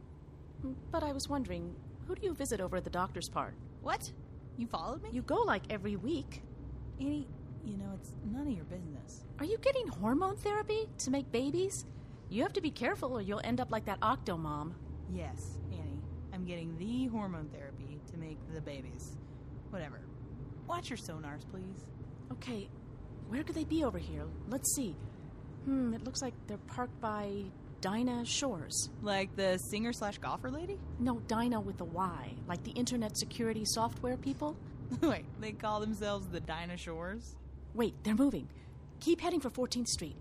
But 0.91 1.03
I 1.03 1.13
was 1.13 1.29
wondering, 1.29 1.75
who 2.09 2.15
do 2.15 2.23
you 2.23 2.33
visit 2.33 2.63
over 2.63 2.79
at 2.79 2.85
the 2.85 2.91
doctor's 2.91 3.29
part? 3.29 3.53
What? 3.83 4.11
You 4.57 4.67
followed 4.67 5.03
me? 5.03 5.11
You 5.13 5.21
go 5.21 5.43
like 5.43 5.65
every 5.69 5.97
week. 5.97 6.43
Annie, 6.99 7.29
you 7.67 7.77
know, 7.77 7.93
it's 8.01 8.13
none 8.25 8.47
of 8.47 8.55
your 8.55 8.65
business. 8.65 9.25
Are 9.41 9.45
you 9.45 9.59
getting 9.59 9.89
hormone 9.89 10.39
therapy 10.39 10.89
to 11.01 11.11
make 11.11 11.31
babies? 11.31 11.85
You 12.28 12.42
have 12.42 12.52
to 12.54 12.61
be 12.61 12.71
careful 12.71 13.12
or 13.16 13.23
you'll 13.23 13.40
end 13.45 13.61
up 13.61 13.71
like 13.71 13.85
that 13.87 14.00
octomom. 14.00 14.73
Yes, 15.12 15.59
Annie. 15.71 16.02
I'm 16.33 16.45
getting 16.45 16.76
the 16.76 17.06
hormone 17.06 17.49
therapy 17.49 18.00
to 18.11 18.18
make 18.18 18.38
the 18.52 18.61
babies. 18.61 19.16
Whatever. 19.71 20.00
Watch 20.66 20.90
your 20.90 20.99
sonars, 20.99 21.49
please. 21.49 21.85
Okay, 22.33 22.68
where 23.28 23.42
could 23.45 23.54
they 23.54 23.64
be 23.64 23.85
over 23.85 23.99
here? 23.99 24.25
Let's 24.49 24.75
see. 24.75 24.97
Hmm, 25.64 25.95
it 25.95 26.04
looks 26.04 26.23
like 26.23 26.35
they're 26.49 26.59
parked 26.59 27.00
by 27.00 27.45
Dinah 27.80 28.25
Shores. 28.25 28.90
Like 29.02 29.35
the 29.37 29.59
singer 29.71 29.92
slash 29.92 30.18
golfer 30.18 30.50
lady? 30.50 30.78
No, 30.99 31.21
Dinah 31.28 31.61
with 31.61 31.80
a 31.80 31.85
Y, 31.85 32.35
like 32.49 32.62
the 32.64 32.73
internet 32.73 33.16
security 33.16 33.64
software 33.64 34.16
people. 34.16 34.56
Wait, 35.00 35.25
they 35.40 35.52
call 35.52 35.80
themselves 35.80 36.26
the 36.28 36.40
Dinah 36.40 36.76
Shores? 36.76 37.37
Wait, 37.75 37.95
they're 38.02 38.14
moving. 38.14 38.49
Keep 39.00 39.21
heading 39.21 39.40
for 39.40 39.50
14th 39.50 39.88
Street. 39.88 40.16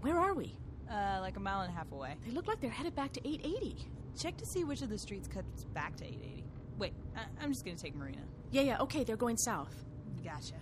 Where 0.00 0.18
are 0.18 0.34
we? 0.34 0.56
Uh, 0.92 1.18
like 1.22 1.36
a 1.36 1.40
mile 1.40 1.62
and 1.62 1.72
a 1.72 1.74
half 1.74 1.90
away. 1.90 2.16
They 2.26 2.32
look 2.32 2.46
like 2.46 2.60
they're 2.60 2.68
headed 2.70 2.94
back 2.94 3.12
to 3.14 3.26
880. 3.26 3.76
Check 4.20 4.36
to 4.36 4.44
see 4.46 4.62
which 4.64 4.82
of 4.82 4.90
the 4.90 4.98
streets 4.98 5.26
cuts 5.26 5.64
back 5.72 5.96
to 5.96 6.04
880. 6.04 6.44
Wait, 6.78 6.92
I- 7.16 7.24
I'm 7.42 7.50
just 7.50 7.64
gonna 7.64 7.78
take 7.78 7.94
Marina. 7.94 8.20
Yeah, 8.50 8.62
yeah, 8.62 8.78
okay, 8.80 9.02
they're 9.02 9.16
going 9.16 9.38
south. 9.38 9.74
Gotcha. 10.22 10.56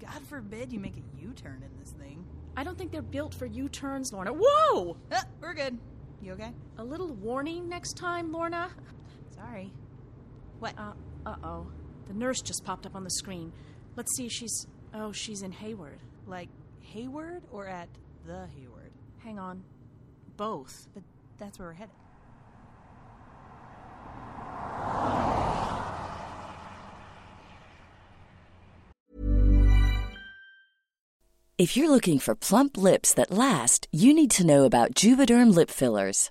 God 0.00 0.22
forbid 0.28 0.72
you 0.72 0.80
make 0.80 0.96
a 0.96 1.02
U 1.20 1.32
turn 1.34 1.62
in 1.62 1.78
this 1.78 1.92
thing. 1.92 2.24
I 2.56 2.64
don't 2.64 2.78
think 2.78 2.90
they're 2.90 3.02
built 3.02 3.34
for 3.34 3.44
U 3.44 3.68
turns, 3.68 4.12
Lorna. 4.12 4.32
Whoa! 4.32 4.96
Ah, 5.12 5.24
we're 5.42 5.52
good. 5.52 5.78
You 6.22 6.32
okay? 6.32 6.52
A 6.78 6.84
little 6.84 7.12
warning 7.12 7.68
next 7.68 7.94
time, 7.98 8.32
Lorna. 8.32 8.70
Sorry. 9.34 9.72
What? 10.58 10.74
Uh 10.78 10.94
oh. 11.44 11.66
The 12.08 12.14
nurse 12.14 12.40
just 12.40 12.64
popped 12.64 12.86
up 12.86 12.94
on 12.96 13.04
the 13.04 13.10
screen. 13.10 13.52
Let's 13.96 14.14
see, 14.16 14.28
she's. 14.28 14.66
Oh, 14.94 15.12
she's 15.12 15.42
in 15.42 15.52
Hayward. 15.52 16.00
Like 16.26 16.48
Hayward 16.80 17.42
or 17.50 17.66
at 17.66 17.88
the 18.26 18.46
Hayward? 18.56 18.75
Hang 19.26 19.40
on. 19.40 19.64
Both. 20.36 20.86
But 20.94 21.02
that's 21.36 21.58
where 21.58 21.68
we're 21.68 21.74
headed. 21.74 21.94
If 31.58 31.76
you're 31.76 31.90
looking 31.90 32.18
for 32.20 32.34
plump 32.36 32.76
lips 32.76 33.14
that 33.14 33.30
last, 33.30 33.88
you 33.90 34.14
need 34.14 34.30
to 34.32 34.46
know 34.46 34.64
about 34.64 34.94
Juvederm 34.94 35.52
lip 35.52 35.70
fillers. 35.70 36.30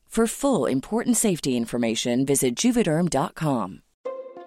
For 0.11 0.27
full 0.27 0.65
important 0.65 1.15
safety 1.15 1.55
information, 1.55 2.25
visit 2.25 2.53
juvederm.com. 2.57 3.81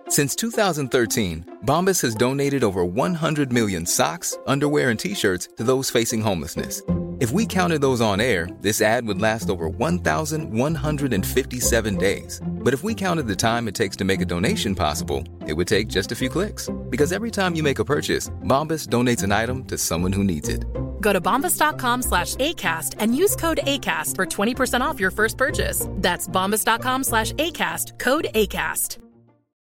Since 0.08 0.36
2013, 0.36 1.60
Bombas 1.64 2.02
has 2.02 2.14
donated 2.14 2.62
over 2.62 2.84
100 2.84 3.50
million 3.50 3.86
socks, 3.86 4.36
underwear, 4.46 4.90
and 4.90 5.00
t 5.00 5.14
shirts 5.14 5.48
to 5.56 5.64
those 5.64 5.88
facing 5.88 6.20
homelessness. 6.20 6.82
If 7.24 7.30
we 7.30 7.46
counted 7.46 7.80
those 7.80 8.02
on 8.02 8.20
air, 8.20 8.50
this 8.60 8.82
ad 8.82 9.06
would 9.06 9.22
last 9.22 9.48
over 9.48 9.66
1,157 9.66 11.96
days. 11.96 12.40
But 12.44 12.74
if 12.74 12.84
we 12.84 12.94
counted 12.94 13.26
the 13.26 13.34
time 13.34 13.66
it 13.66 13.74
takes 13.74 13.96
to 13.96 14.04
make 14.04 14.20
a 14.20 14.26
donation 14.26 14.74
possible, 14.74 15.24
it 15.46 15.54
would 15.54 15.66
take 15.66 15.88
just 15.88 16.12
a 16.12 16.14
few 16.14 16.28
clicks. 16.28 16.68
Because 16.90 17.12
every 17.12 17.30
time 17.30 17.54
you 17.54 17.62
make 17.62 17.78
a 17.78 17.84
purchase, 17.84 18.28
Bombas 18.44 18.88
donates 18.88 19.22
an 19.22 19.32
item 19.32 19.64
to 19.64 19.78
someone 19.78 20.12
who 20.12 20.22
needs 20.22 20.50
it. 20.50 20.66
Go 21.00 21.14
to 21.14 21.20
bombas.com 21.22 22.02
slash 22.02 22.34
ACAST 22.34 22.96
and 22.98 23.16
use 23.16 23.36
code 23.36 23.60
ACAST 23.62 24.16
for 24.16 24.26
20% 24.26 24.82
off 24.82 25.00
your 25.00 25.10
first 25.10 25.38
purchase. 25.38 25.88
That's 25.92 26.28
bombas.com 26.28 27.04
slash 27.04 27.32
ACAST, 27.32 27.98
code 27.98 28.26
ACAST. 28.34 28.98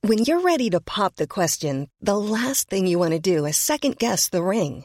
When 0.03 0.19
you're 0.19 0.43
ready 0.43 0.71
to 0.71 0.79
pop 0.79 1.17
the 1.17 1.27
question, 1.27 1.91
the 2.00 2.17
last 2.17 2.71
thing 2.71 2.87
you 2.87 3.00
want 3.00 3.15
to 3.15 3.19
do 3.19 3.47
is 3.47 3.57
second 3.57 3.99
guess 3.99 4.29
the 4.29 4.45
ring. 4.45 4.85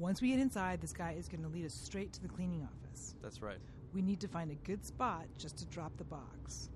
once 0.00 0.22
we 0.22 0.28
get 0.30 0.38
inside, 0.38 0.80
this 0.80 0.94
guy 0.94 1.14
is 1.18 1.28
going 1.28 1.42
to 1.42 1.48
lead 1.48 1.66
us 1.66 1.74
straight 1.74 2.12
to 2.14 2.22
the 2.22 2.28
cleaning 2.28 2.66
office. 2.66 3.14
That's 3.22 3.42
right. 3.42 3.58
We 3.92 4.00
need 4.00 4.18
to 4.20 4.28
find 4.28 4.50
a 4.50 4.54
good 4.66 4.84
spot 4.84 5.26
just 5.36 5.58
to 5.58 5.66
drop 5.66 5.96
the 5.98 6.04
box. 6.04 6.70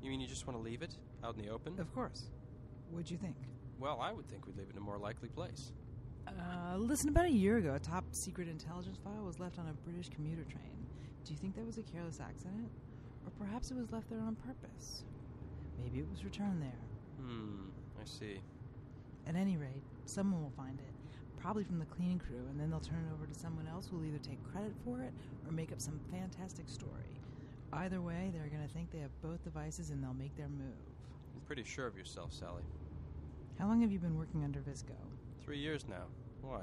You 0.00 0.10
mean 0.10 0.20
you 0.20 0.28
just 0.28 0.46
want 0.46 0.58
to 0.58 0.62
leave 0.62 0.82
it 0.82 0.94
out 1.24 1.36
in 1.36 1.42
the 1.42 1.48
open? 1.48 1.78
Of 1.80 1.92
course. 1.92 2.30
What'd 2.90 3.10
you 3.10 3.16
think? 3.16 3.36
Well, 3.80 3.98
I 4.00 4.12
would 4.12 4.28
think 4.28 4.46
we'd 4.46 4.56
leave 4.56 4.68
it 4.68 4.72
in 4.72 4.78
a 4.78 4.80
more 4.80 4.98
likely 4.98 5.28
place. 5.28 5.72
Uh, 6.28 6.76
listen, 6.76 7.08
about 7.08 7.24
a 7.24 7.30
year 7.30 7.56
ago, 7.56 7.74
a 7.74 7.78
top 7.78 8.04
secret 8.12 8.48
intelligence 8.48 8.98
file 9.02 9.24
was 9.24 9.40
left 9.40 9.58
on 9.58 9.66
a 9.66 9.72
British 9.88 10.08
commuter 10.10 10.44
train. 10.44 10.86
Do 11.24 11.32
you 11.32 11.38
think 11.38 11.56
that 11.56 11.66
was 11.66 11.78
a 11.78 11.82
careless 11.82 12.20
accident? 12.20 12.70
Or 13.26 13.32
perhaps 13.44 13.70
it 13.70 13.76
was 13.76 13.90
left 13.90 14.08
there 14.08 14.20
on 14.20 14.36
purpose? 14.36 15.04
Maybe 15.82 15.98
it 15.98 16.06
was 16.10 16.24
returned 16.24 16.62
there. 16.62 17.26
Hmm, 17.26 17.68
I 18.00 18.04
see. 18.04 18.40
At 19.26 19.34
any 19.34 19.56
rate, 19.56 19.82
someone 20.04 20.42
will 20.42 20.52
find 20.56 20.78
it, 20.78 20.93
probably 21.44 21.62
from 21.62 21.78
the 21.78 21.84
cleaning 21.84 22.18
crew, 22.18 22.40
and 22.48 22.58
then 22.58 22.70
they'll 22.70 22.80
turn 22.80 23.04
it 23.06 23.12
over 23.12 23.26
to 23.26 23.38
someone 23.38 23.68
else 23.68 23.86
who'll 23.86 24.02
either 24.06 24.16
take 24.16 24.42
credit 24.50 24.72
for 24.82 25.02
it 25.02 25.12
or 25.46 25.52
make 25.52 25.70
up 25.72 25.78
some 25.78 26.00
fantastic 26.10 26.66
story. 26.66 27.20
Either 27.74 28.00
way, 28.00 28.32
they're 28.32 28.48
going 28.48 28.66
to 28.66 28.72
think 28.72 28.90
they 28.90 29.00
have 29.00 29.10
both 29.20 29.44
devices 29.44 29.90
and 29.90 30.02
they'll 30.02 30.14
make 30.14 30.34
their 30.38 30.48
move. 30.48 30.72
I'm 31.34 31.42
pretty 31.46 31.62
sure 31.62 31.86
of 31.86 31.98
yourself, 31.98 32.32
Sally. 32.32 32.62
How 33.58 33.66
long 33.66 33.82
have 33.82 33.92
you 33.92 33.98
been 33.98 34.16
working 34.16 34.42
under 34.42 34.60
Visco? 34.60 34.96
Three 35.44 35.58
years 35.58 35.84
now. 35.86 36.04
Why? 36.40 36.62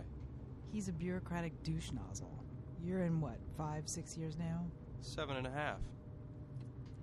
He's 0.74 0.88
a 0.88 0.94
bureaucratic 0.94 1.62
douche 1.62 1.92
nozzle. 1.92 2.44
You're 2.84 3.04
in 3.04 3.22
what, 3.22 3.38
five, 3.56 3.84
six 3.88 4.18
years 4.18 4.36
now? 4.40 4.66
Seven 5.02 5.38
and 5.38 5.46
a 5.46 5.52
half. 5.52 5.78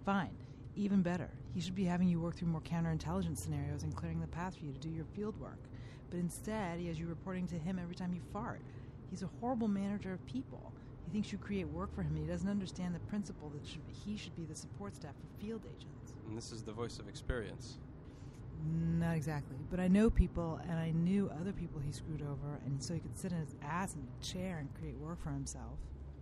Fine. 0.04 0.36
Even 0.74 1.00
better. 1.00 1.30
He 1.54 1.60
should 1.60 1.76
be 1.76 1.84
having 1.84 2.08
you 2.08 2.18
work 2.18 2.34
through 2.34 2.48
more 2.48 2.60
counterintelligence 2.60 3.38
scenarios 3.38 3.84
and 3.84 3.94
clearing 3.94 4.18
the 4.18 4.26
path 4.26 4.56
for 4.56 4.64
you 4.64 4.72
to 4.72 4.80
do 4.80 4.88
your 4.90 5.04
field 5.14 5.38
work. 5.40 5.60
But 6.10 6.20
instead, 6.20 6.78
he 6.78 6.86
has 6.88 6.98
you 6.98 7.06
reporting 7.06 7.46
to 7.48 7.56
him 7.56 7.78
every 7.78 7.94
time 7.94 8.14
you 8.14 8.20
fart. 8.32 8.60
He's 9.10 9.22
a 9.22 9.30
horrible 9.40 9.68
manager 9.68 10.12
of 10.12 10.24
people. 10.26 10.72
He 11.06 11.12
thinks 11.12 11.32
you 11.32 11.38
create 11.38 11.68
work 11.68 11.94
for 11.94 12.02
him, 12.02 12.16
and 12.16 12.26
he 12.26 12.30
doesn't 12.30 12.48
understand 12.48 12.94
the 12.94 13.00
principle 13.00 13.50
that 13.50 13.66
should, 13.66 13.80
he 14.04 14.16
should 14.16 14.36
be 14.36 14.44
the 14.44 14.54
support 14.54 14.94
staff 14.94 15.12
for 15.12 15.44
field 15.44 15.62
agents. 15.64 16.14
And 16.26 16.36
this 16.36 16.52
is 16.52 16.62
the 16.62 16.72
voice 16.72 16.98
of 16.98 17.08
experience. 17.08 17.78
Not 18.98 19.14
exactly, 19.14 19.56
but 19.70 19.78
I 19.78 19.88
know 19.88 20.10
people, 20.10 20.60
and 20.68 20.78
I 20.78 20.90
knew 20.90 21.30
other 21.40 21.52
people 21.52 21.80
he 21.80 21.92
screwed 21.92 22.22
over, 22.22 22.58
and 22.66 22.82
so 22.82 22.92
he 22.92 23.00
could 23.00 23.16
sit 23.16 23.32
in 23.32 23.38
his 23.38 23.54
ass 23.62 23.94
in 23.94 24.00
a 24.00 24.24
chair 24.24 24.58
and 24.58 24.68
create 24.78 24.98
work 24.98 25.22
for 25.22 25.30
himself. 25.30 25.78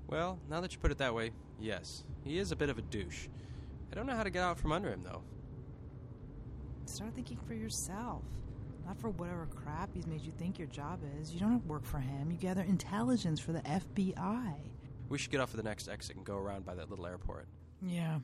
Well, 0.06 0.38
now 0.48 0.60
that 0.60 0.72
you 0.72 0.78
put 0.78 0.90
it 0.90 0.98
that 0.98 1.14
way, 1.14 1.32
yes. 1.58 2.04
He 2.24 2.38
is 2.38 2.52
a 2.52 2.56
bit 2.56 2.68
of 2.68 2.78
a 2.78 2.82
douche. 2.82 3.28
I 3.90 3.94
don't 3.94 4.06
know 4.06 4.14
how 4.14 4.22
to 4.22 4.30
get 4.30 4.42
out 4.42 4.58
from 4.58 4.70
under 4.70 4.90
him, 4.90 5.02
though. 5.02 5.22
Start 6.84 7.14
thinking 7.14 7.38
for 7.46 7.54
yourself, 7.54 8.22
not 8.86 8.98
for 9.00 9.10
whatever 9.10 9.48
crap 9.54 9.90
he's 9.92 10.06
made 10.06 10.20
you 10.20 10.32
think 10.38 10.58
your 10.58 10.68
job 10.68 11.00
is. 11.20 11.32
You 11.32 11.40
don't 11.40 11.66
work 11.66 11.84
for 11.84 11.98
him, 11.98 12.30
you 12.30 12.36
gather 12.36 12.62
intelligence 12.62 13.40
for 13.40 13.52
the 13.52 13.60
FBI. 13.60 14.54
We 15.08 15.18
should 15.18 15.30
get 15.30 15.40
off 15.40 15.50
at 15.50 15.56
the 15.56 15.62
next 15.62 15.88
exit 15.88 16.16
and 16.16 16.24
go 16.24 16.36
around 16.36 16.64
by 16.64 16.74
that 16.76 16.88
little 16.88 17.06
airport. 17.06 17.46
Yeah. 17.82 18.18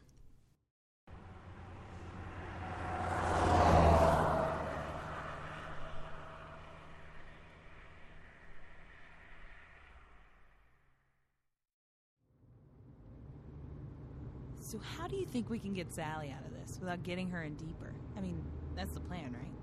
So, 14.60 14.78
how 14.96 15.06
do 15.06 15.16
you 15.16 15.26
think 15.26 15.50
we 15.50 15.58
can 15.58 15.74
get 15.74 15.92
Sally 15.92 16.34
out 16.34 16.46
of 16.46 16.52
this 16.58 16.78
without 16.80 17.02
getting 17.02 17.28
her 17.28 17.42
in 17.42 17.54
deeper? 17.56 17.92
I 18.16 18.20
mean, 18.22 18.42
that's 18.74 18.92
the 18.92 19.00
plan, 19.00 19.36
right? 19.38 19.61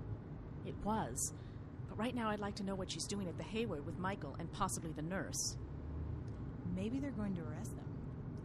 It 0.70 0.76
was. 0.84 1.32
But 1.88 1.98
right 1.98 2.14
now, 2.14 2.30
I'd 2.30 2.38
like 2.38 2.54
to 2.56 2.62
know 2.62 2.76
what 2.76 2.88
she's 2.88 3.08
doing 3.08 3.26
at 3.26 3.36
the 3.36 3.42
Hayward 3.42 3.84
with 3.84 3.98
Michael 3.98 4.36
and 4.38 4.50
possibly 4.52 4.92
the 4.92 5.02
nurse. 5.02 5.56
Maybe 6.76 7.00
they're 7.00 7.10
going 7.10 7.34
to 7.34 7.42
arrest 7.42 7.74
them. 7.74 7.86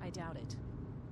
I 0.02 0.10
doubt 0.10 0.38
it. 0.38 0.56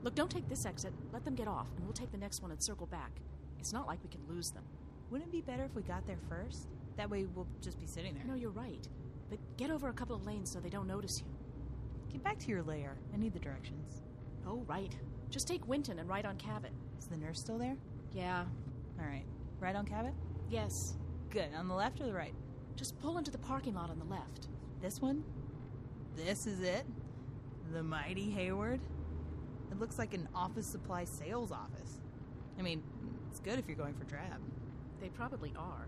Look, 0.02 0.16
don't 0.16 0.32
take 0.32 0.50
this 0.50 0.66
exit. 0.66 0.92
Let 1.14 1.24
them 1.24 1.36
get 1.36 1.48
off, 1.48 1.68
and 1.76 1.86
we'll 1.86 1.94
take 1.94 2.12
the 2.12 2.18
next 2.18 2.42
one 2.42 2.50
and 2.50 2.62
circle 2.62 2.88
back. 2.88 3.12
It's 3.60 3.72
not 3.72 3.86
like 3.86 4.00
we 4.02 4.10
can 4.10 4.22
lose 4.28 4.50
them. 4.50 4.64
Wouldn't 5.12 5.30
it 5.30 5.32
be 5.32 5.42
better 5.42 5.64
if 5.66 5.76
we 5.76 5.84
got 5.84 6.08
there 6.08 6.18
first? 6.28 6.68
That 6.98 7.12
way 7.12 7.28
we'll 7.36 7.48
just 7.62 7.80
be 7.80 7.86
sitting 7.86 8.16
there. 8.16 8.24
No, 8.26 8.34
you're 8.34 8.50
right. 8.50 8.88
But 9.30 9.38
get 9.58 9.70
over 9.70 9.90
a 9.90 9.94
couple 9.94 10.16
of 10.16 10.26
lanes 10.26 10.50
so 10.50 10.60
they 10.60 10.70
don't 10.70 10.88
notice 10.88 11.20
you. 11.20 11.28
Get 12.12 12.24
back 12.24 12.40
to 12.40 12.48
your 12.48 12.64
lair. 12.64 12.98
I 13.14 13.18
need 13.18 13.34
the 13.34 13.40
directions. 13.40 14.02
Oh, 14.48 14.64
right. 14.68 14.96
Just 15.30 15.48
take 15.48 15.68
Winton 15.68 16.00
and 16.00 16.10
ride 16.10 16.26
on 16.26 16.38
Cabot. 16.38 16.72
Is 16.98 17.06
the 17.06 17.18
nurse 17.18 17.40
still 17.40 17.60
there? 17.60 17.78
Yeah. 18.14 18.46
All 19.00 19.06
right. 19.06 19.26
Right 19.60 19.76
on 19.76 19.86
Cabot? 19.86 20.14
Yes. 20.50 20.96
Good. 21.34 21.56
On 21.58 21.68
the 21.68 21.74
left 21.74 22.00
or 22.00 22.06
the 22.06 22.14
right? 22.14 22.36
Just 22.76 23.00
pull 23.02 23.18
into 23.18 23.32
the 23.32 23.40
parking 23.40 23.74
lot 23.74 23.90
on 23.90 23.98
the 23.98 24.06
left. 24.06 24.50
This 24.84 25.02
one? 25.02 25.24
This 26.16 26.46
is 26.46 26.60
it? 26.60 26.86
The 27.74 27.82
mighty 27.82 28.30
Hayward? 28.30 28.80
It 29.72 29.80
looks 29.80 29.98
like 29.98 30.14
an 30.14 30.30
office 30.36 30.68
supply 30.68 31.06
sales 31.06 31.52
office. 31.52 32.02
I 32.60 32.62
mean, 32.62 32.84
it's 33.32 33.40
good 33.40 33.58
if 33.58 33.68
you're 33.68 33.76
going 33.76 33.96
for 33.96 34.04
drab. 34.04 34.42
They 35.02 35.10
probably 35.10 35.52
are. 35.58 35.88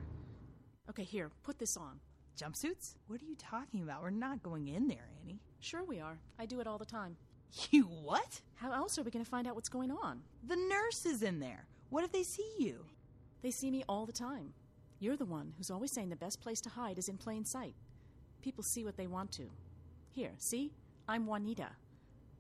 Okay, 0.89 1.03
here, 1.03 1.29
put 1.43 1.59
this 1.59 1.77
on. 1.77 1.99
Jumpsuits? 2.35 2.95
What 3.05 3.21
are 3.21 3.25
you 3.25 3.35
talking 3.35 3.83
about? 3.83 4.01
We're 4.01 4.09
not 4.09 4.41
going 4.41 4.67
in 4.69 4.87
there, 4.87 5.09
Annie. 5.21 5.41
Sure, 5.59 5.83
we 5.83 5.99
are. 5.99 6.17
I 6.39 6.47
do 6.47 6.59
it 6.59 6.65
all 6.65 6.79
the 6.79 6.85
time. 6.85 7.17
You 7.69 7.83
what? 7.83 8.41
How 8.55 8.73
else 8.73 8.97
are 8.97 9.03
we 9.03 9.11
going 9.11 9.23
to 9.23 9.29
find 9.29 9.47
out 9.47 9.53
what's 9.53 9.69
going 9.69 9.91
on? 9.91 10.21
The 10.47 10.55
nurse 10.55 11.05
is 11.05 11.21
in 11.21 11.39
there. 11.39 11.67
What 11.91 12.03
if 12.03 12.11
they 12.11 12.23
see 12.23 12.51
you? 12.57 12.83
They 13.43 13.51
see 13.51 13.69
me 13.69 13.83
all 13.87 14.07
the 14.07 14.11
time. 14.11 14.53
You're 14.99 15.17
the 15.17 15.25
one 15.25 15.53
who's 15.57 15.71
always 15.71 15.91
saying 15.91 16.09
the 16.09 16.15
best 16.15 16.41
place 16.41 16.61
to 16.61 16.69
hide 16.69 16.97
is 16.97 17.09
in 17.09 17.17
plain 17.17 17.43
sight. 17.45 17.75
People 18.41 18.63
see 18.63 18.85
what 18.85 18.95
they 18.95 19.07
want 19.07 19.31
to. 19.33 19.49
Here, 20.09 20.31
see? 20.37 20.71
I'm 21.07 21.25
Juanita. 21.25 21.67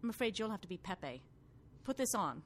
I'm 0.01 0.09
afraid 0.09 0.39
you'll 0.39 0.51
have 0.51 0.61
to 0.61 0.67
be 0.67 0.77
Pepe. 0.77 1.21
Put 1.83 1.97
this 1.97 2.15
on. 2.15 2.43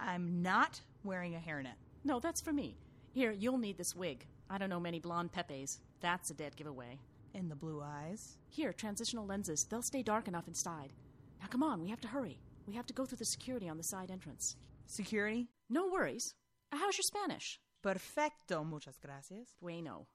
I'm 0.00 0.42
not 0.42 0.80
wearing 1.04 1.34
a 1.34 1.38
hairnet. 1.38 1.76
No, 2.04 2.18
that's 2.18 2.40
for 2.40 2.52
me. 2.52 2.76
Here, 3.12 3.30
you'll 3.30 3.58
need 3.58 3.78
this 3.78 3.94
wig. 3.94 4.26
I 4.50 4.58
don't 4.58 4.70
know 4.70 4.80
many 4.80 4.98
blonde 4.98 5.32
Pepes. 5.32 5.80
That's 6.00 6.30
a 6.30 6.34
dead 6.34 6.56
giveaway. 6.56 6.98
And 7.34 7.50
the 7.50 7.56
blue 7.56 7.80
eyes? 7.82 8.38
Here, 8.48 8.72
transitional 8.72 9.26
lenses. 9.26 9.64
They'll 9.64 9.82
stay 9.82 10.02
dark 10.02 10.26
enough 10.26 10.48
inside. 10.48 10.92
Now 11.40 11.46
come 11.48 11.62
on, 11.62 11.80
we 11.80 11.90
have 11.90 12.00
to 12.00 12.08
hurry. 12.08 12.38
We 12.66 12.74
have 12.74 12.86
to 12.86 12.94
go 12.94 13.04
through 13.04 13.18
the 13.18 13.24
security 13.24 13.68
on 13.68 13.76
the 13.76 13.82
side 13.82 14.10
entrance. 14.10 14.56
Security? 14.86 15.48
No 15.70 15.88
worries. 15.88 16.34
How's 16.70 16.96
your 16.96 17.04
Spanish? 17.04 17.60
Perfecto, 17.82 18.64
muchas 18.64 18.96
gracias. 19.02 19.48
Bueno. 19.60 20.06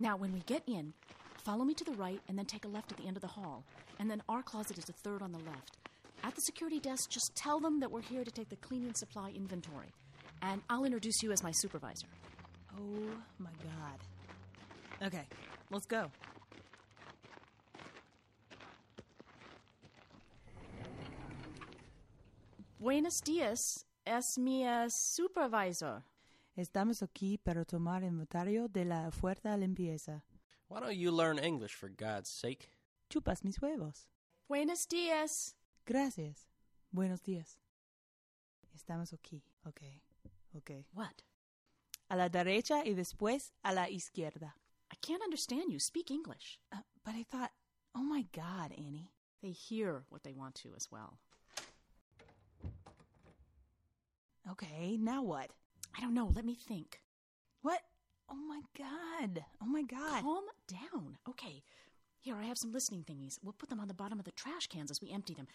Now, 0.00 0.16
when 0.16 0.32
we 0.32 0.40
get 0.40 0.64
in, 0.66 0.92
follow 1.44 1.64
me 1.64 1.72
to 1.74 1.84
the 1.84 1.92
right 1.92 2.20
and 2.28 2.36
then 2.36 2.46
take 2.46 2.64
a 2.64 2.68
left 2.68 2.90
at 2.90 2.98
the 2.98 3.06
end 3.06 3.16
of 3.16 3.22
the 3.22 3.28
hall. 3.28 3.64
And 4.00 4.10
then 4.10 4.22
our 4.28 4.42
closet 4.42 4.78
is 4.78 4.84
the 4.84 4.92
third 4.92 5.22
on 5.22 5.30
the 5.30 5.38
left. 5.38 5.78
At 6.24 6.34
the 6.34 6.40
security 6.40 6.80
desk, 6.80 7.10
just 7.10 7.30
tell 7.36 7.60
them 7.60 7.78
that 7.80 7.90
we're 7.90 8.02
here 8.02 8.24
to 8.24 8.30
take 8.30 8.48
the 8.48 8.56
cleaning 8.56 8.94
supply 8.94 9.30
inventory. 9.30 9.92
And 10.42 10.62
I'll 10.68 10.84
introduce 10.84 11.22
you 11.22 11.30
as 11.30 11.42
my 11.42 11.52
supervisor. 11.52 12.08
Oh 12.76 13.10
my 13.38 13.50
god. 13.62 15.06
Okay, 15.06 15.26
let's 15.70 15.86
go. 15.86 16.10
Buenos 22.80 23.20
dias. 23.20 23.84
Es 24.06 24.36
mi 24.36 24.66
uh, 24.66 24.88
supervisor. 24.88 26.02
Estamos 26.56 27.02
aquí 27.02 27.36
para 27.36 27.64
tomar 27.64 28.04
inventario 28.04 28.68
de 28.68 28.84
la 28.84 29.10
fuerza 29.10 29.56
limpieza. 29.56 30.22
Why 30.68 30.78
don't 30.78 30.96
you 30.96 31.10
learn 31.10 31.36
English, 31.38 31.74
for 31.74 31.88
God's 31.88 32.28
sake? 32.28 32.70
Chupas 33.10 33.42
mis 33.42 33.60
huevos. 33.60 34.08
Buenos 34.48 34.86
dias. 34.86 35.56
Gracias. 35.84 36.48
Buenos 36.92 37.22
días. 37.22 37.58
Estamos 38.72 39.12
aquí. 39.12 39.42
Ok. 39.66 39.80
Ok. 40.54 40.86
What? 40.92 41.22
A 42.08 42.14
la 42.14 42.28
derecha 42.28 42.84
y 42.84 42.94
después 42.94 43.52
a 43.64 43.72
la 43.72 43.88
izquierda. 43.88 44.54
I 44.92 44.96
can't 45.00 45.24
understand 45.24 45.72
you. 45.72 45.80
Speak 45.80 46.12
English. 46.12 46.60
Uh, 46.72 46.82
but 47.04 47.16
I 47.16 47.24
thought, 47.24 47.50
oh 47.96 48.04
my 48.04 48.28
God, 48.32 48.70
Annie. 48.78 49.10
They 49.42 49.50
hear 49.50 50.04
what 50.08 50.22
they 50.22 50.32
want 50.32 50.54
to 50.62 50.72
as 50.76 50.88
well. 50.92 51.18
Okay, 54.48 54.96
now 54.96 55.20
what? 55.20 55.50
I 55.96 56.00
don't 56.00 56.14
know. 56.14 56.30
Let 56.34 56.44
me 56.44 56.54
think. 56.54 57.00
What? 57.62 57.80
Oh 58.30 58.36
my 58.36 58.60
god. 58.76 59.44
Oh 59.62 59.66
my 59.66 59.82
god. 59.82 60.22
Calm 60.22 60.44
down. 60.68 61.18
Okay. 61.28 61.62
Here, 62.20 62.36
I 62.36 62.44
have 62.44 62.58
some 62.58 62.72
listening 62.72 63.04
thingies. 63.04 63.38
We'll 63.42 63.52
put 63.52 63.68
them 63.68 63.80
on 63.80 63.88
the 63.88 63.94
bottom 63.94 64.18
of 64.18 64.24
the 64.24 64.32
trash 64.32 64.66
cans 64.66 64.90
as 64.90 65.00
we 65.02 65.12
empty 65.12 65.34
them. 65.34 65.46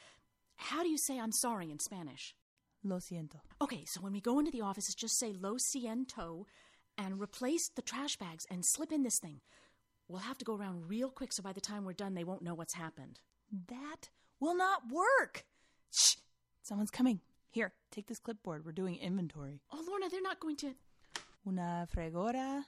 How 0.56 0.84
do 0.84 0.90
you 0.90 0.98
say 0.98 1.20
I'm 1.20 1.32
sorry 1.32 1.72
in 1.72 1.80
Spanish? 1.80 2.36
Lo 2.84 2.98
siento. 2.98 3.40
Okay, 3.62 3.84
so 3.86 4.02
when 4.02 4.14
we 4.14 4.22
go 4.22 4.40
into 4.40 4.52
the 4.52 4.62
office, 4.62 4.94
just 4.94 5.18
say 5.18 5.34
lo 5.34 5.56
siento 5.56 6.46
and 6.98 7.20
replace 7.20 7.70
the 7.76 7.82
trash 7.82 8.18
bags 8.18 8.46
and 8.50 8.64
slip 8.64 8.92
in 8.92 9.04
this 9.04 9.20
thing. 9.20 9.42
We'll 10.08 10.20
have 10.20 10.38
to 10.40 10.46
go 10.46 10.56
around 10.56 10.90
real 10.90 11.10
quick 11.10 11.34
so 11.34 11.44
by 11.44 11.54
the 11.54 11.62
time 11.62 11.86
we're 11.86 11.94
done, 11.94 12.14
they 12.14 12.24
won't 12.24 12.42
know 12.42 12.54
what's 12.54 12.76
happened. 12.76 13.20
That 13.68 14.10
will 14.40 14.56
not 14.56 14.92
work. 14.92 15.46
Shh. 15.92 16.18
Someone's 16.62 16.92
coming. 16.92 17.22
Here, 17.52 17.74
take 17.92 18.08
this 18.08 18.20
clipboard. 18.20 18.64
We're 18.66 18.72
doing 18.74 18.96
inventory. 18.98 19.62
Oh, 19.72 19.84
Lorna, 19.88 20.10
they're 20.10 20.22
not 20.22 20.40
going 20.40 20.56
to. 20.58 20.76
Una 21.48 21.88
fregora. 21.92 22.64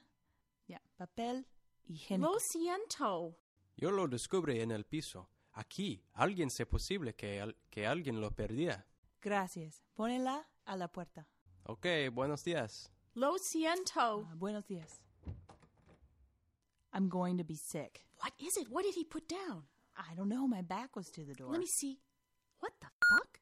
Yeah, 0.67 0.79
papel 0.99 1.45
higiénico. 1.89 2.31
Lo 2.31 2.39
siento. 2.39 3.35
Yo 3.77 3.91
lo 3.91 4.07
descubrí 4.07 4.59
en 4.61 4.71
el 4.71 4.83
piso. 4.85 5.27
Aquí, 5.53 6.01
alguien 6.15 6.49
sé 6.49 6.65
posible 6.65 7.13
que, 7.13 7.41
al- 7.41 7.55
que 7.69 7.85
alguien 7.85 8.19
lo 8.21 8.31
perdía. 8.31 8.85
Gracias. 9.21 9.83
Pónela 9.93 10.47
a 10.65 10.75
la 10.77 10.87
puerta. 10.87 11.27
Ok, 11.63 11.85
buenos 12.11 12.43
días. 12.43 12.89
Lo 13.13 13.37
siento. 13.37 14.25
Ah, 14.27 14.33
buenos 14.35 14.65
días. 14.65 15.01
I'm 16.93 17.07
going 17.09 17.37
to 17.37 17.43
be 17.43 17.55
sick. 17.55 18.05
What 18.19 18.33
is 18.39 18.57
it? 18.57 18.67
What 18.69 18.83
did 18.83 18.95
he 18.95 19.03
put 19.03 19.27
down? 19.27 19.63
I 19.95 20.15
don't 20.15 20.29
know. 20.29 20.47
My 20.47 20.61
back 20.61 20.95
was 20.95 21.09
to 21.11 21.23
the 21.23 21.33
door. 21.33 21.51
Let 21.51 21.59
me 21.59 21.67
see. 21.67 21.99
What 22.59 22.73
the 22.79 22.87
fuck? 22.87 23.39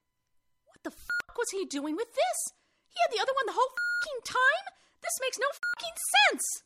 What 0.66 0.84
the 0.84 0.92
fuck 0.92 1.29
was 1.40 1.50
he 1.52 1.66
doing 1.66 1.96
with 1.96 2.14
this? 2.14 2.54
He 2.90 2.98
had 3.02 3.12
the 3.16 3.22
other 3.22 3.34
one 3.36 3.46
the 3.48 3.54
whole 3.54 3.70
fucking 3.70 4.22
time? 4.26 4.66
This 5.02 5.20
makes 5.22 5.40
no 5.40 5.48
fucking 5.48 5.98
sense. 6.30 6.64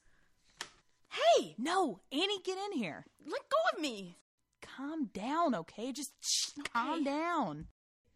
Hey, 1.10 1.56
No, 1.58 2.00
Annie, 2.12 2.42
get 2.44 2.58
in 2.58 2.78
here. 2.80 3.06
let 3.26 3.42
go 3.50 3.58
of 3.74 3.80
me. 3.82 4.18
Calm 4.62 5.10
down, 5.14 5.54
okay? 5.54 5.92
Just 5.92 6.14
shh, 6.22 6.50
calm 6.74 7.04
down. 7.04 7.68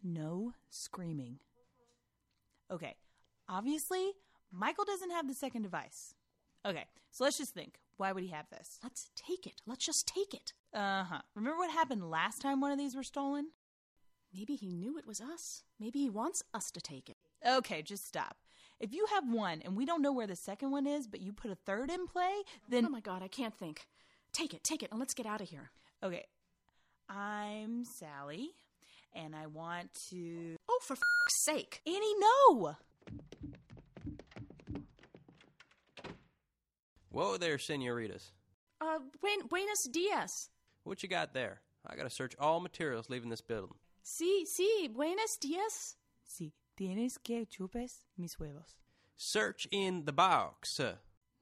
No 0.04 0.54
screaming. 0.70 1.39
Okay, 2.72 2.96
obviously, 3.48 4.13
Michael 4.52 4.86
doesn't 4.86 5.12
have 5.12 5.28
the 5.28 5.34
second 5.36 5.62
device. 5.63 6.13
Okay, 6.65 6.86
so 7.12 7.24
let's 7.24 7.38
just 7.38 7.54
think. 7.54 7.80
Why 7.98 8.12
would 8.12 8.24
he 8.24 8.30
have 8.30 8.50
this? 8.50 8.80
Let's 8.84 9.10
take 9.15 9.46
it. 9.48 9.62
Let's 9.65 9.86
just 9.86 10.08
take 10.08 10.34
it. 10.34 10.54
Uh 10.74 11.04
huh. 11.04 11.22
Remember 11.36 11.58
what 11.58 11.72
happened 11.72 12.10
last 12.10 12.41
time 12.41 12.60
one 12.62 12.72
of 12.72 12.78
these 12.78 12.96
were 12.96 13.04
stolen? 13.04 13.48
Maybe 14.33 14.55
he 14.55 14.67
knew 14.67 14.97
it 14.97 15.07
was 15.07 15.21
us. 15.21 15.63
Maybe 15.79 15.99
he 15.99 16.09
wants 16.09 16.43
us 16.53 16.69
to 16.71 16.81
take 16.81 17.09
it. 17.09 17.17
Okay, 17.47 17.81
just 17.81 18.05
stop. 18.07 18.37
If 18.79 18.93
you 18.93 19.07
have 19.13 19.23
one 19.31 19.61
and 19.63 19.75
we 19.75 19.85
don't 19.85 20.01
know 20.01 20.11
where 20.11 20.27
the 20.27 20.35
second 20.35 20.71
one 20.71 20.85
is, 20.85 21.07
but 21.07 21.21
you 21.21 21.33
put 21.33 21.49
a 21.51 21.55
third 21.55 21.89
in 21.89 22.07
play, 22.07 22.31
then. 22.69 22.85
Oh 22.85 22.89
my 22.89 22.99
god, 22.99 23.23
I 23.23 23.27
can't 23.27 23.57
think. 23.57 23.87
Take 24.33 24.53
it, 24.53 24.63
take 24.63 24.83
it, 24.83 24.91
and 24.91 24.99
let's 24.99 25.13
get 25.13 25.25
out 25.25 25.41
of 25.41 25.49
here. 25.49 25.71
Okay. 26.03 26.25
I'm 27.09 27.85
Sally, 27.85 28.49
and 29.15 29.35
I 29.35 29.47
want 29.47 29.89
to. 30.09 30.55
Oh, 30.69 30.79
for 30.83 30.95
fuck's 30.95 31.43
sake. 31.45 31.81
Annie, 31.87 32.15
no! 32.19 32.75
Whoa 37.11 37.37
there, 37.37 37.57
senoritas. 37.57 38.31
Uh, 38.79 38.99
buen- 39.21 39.47
buenos 39.47 39.87
dias. 39.91 40.49
What 40.83 41.01
you 41.01 41.09
got 41.09 41.33
there? 41.33 41.61
I 41.85 41.95
gotta 41.95 42.09
search 42.09 42.33
all 42.39 42.59
materials 42.59 43.09
leaving 43.09 43.29
this 43.29 43.41
building. 43.41 43.73
Sí, 44.10 44.46
sí, 44.46 44.88
buenos 44.88 45.38
dias. 45.38 45.98
Sí, 46.24 46.54
tienes 46.76 47.20
que 47.20 47.46
chupes 47.46 48.06
mis 48.15 48.39
huevos. 48.39 48.78
Search 49.17 49.67
in 49.70 50.06
the 50.06 50.13
box. 50.13 50.80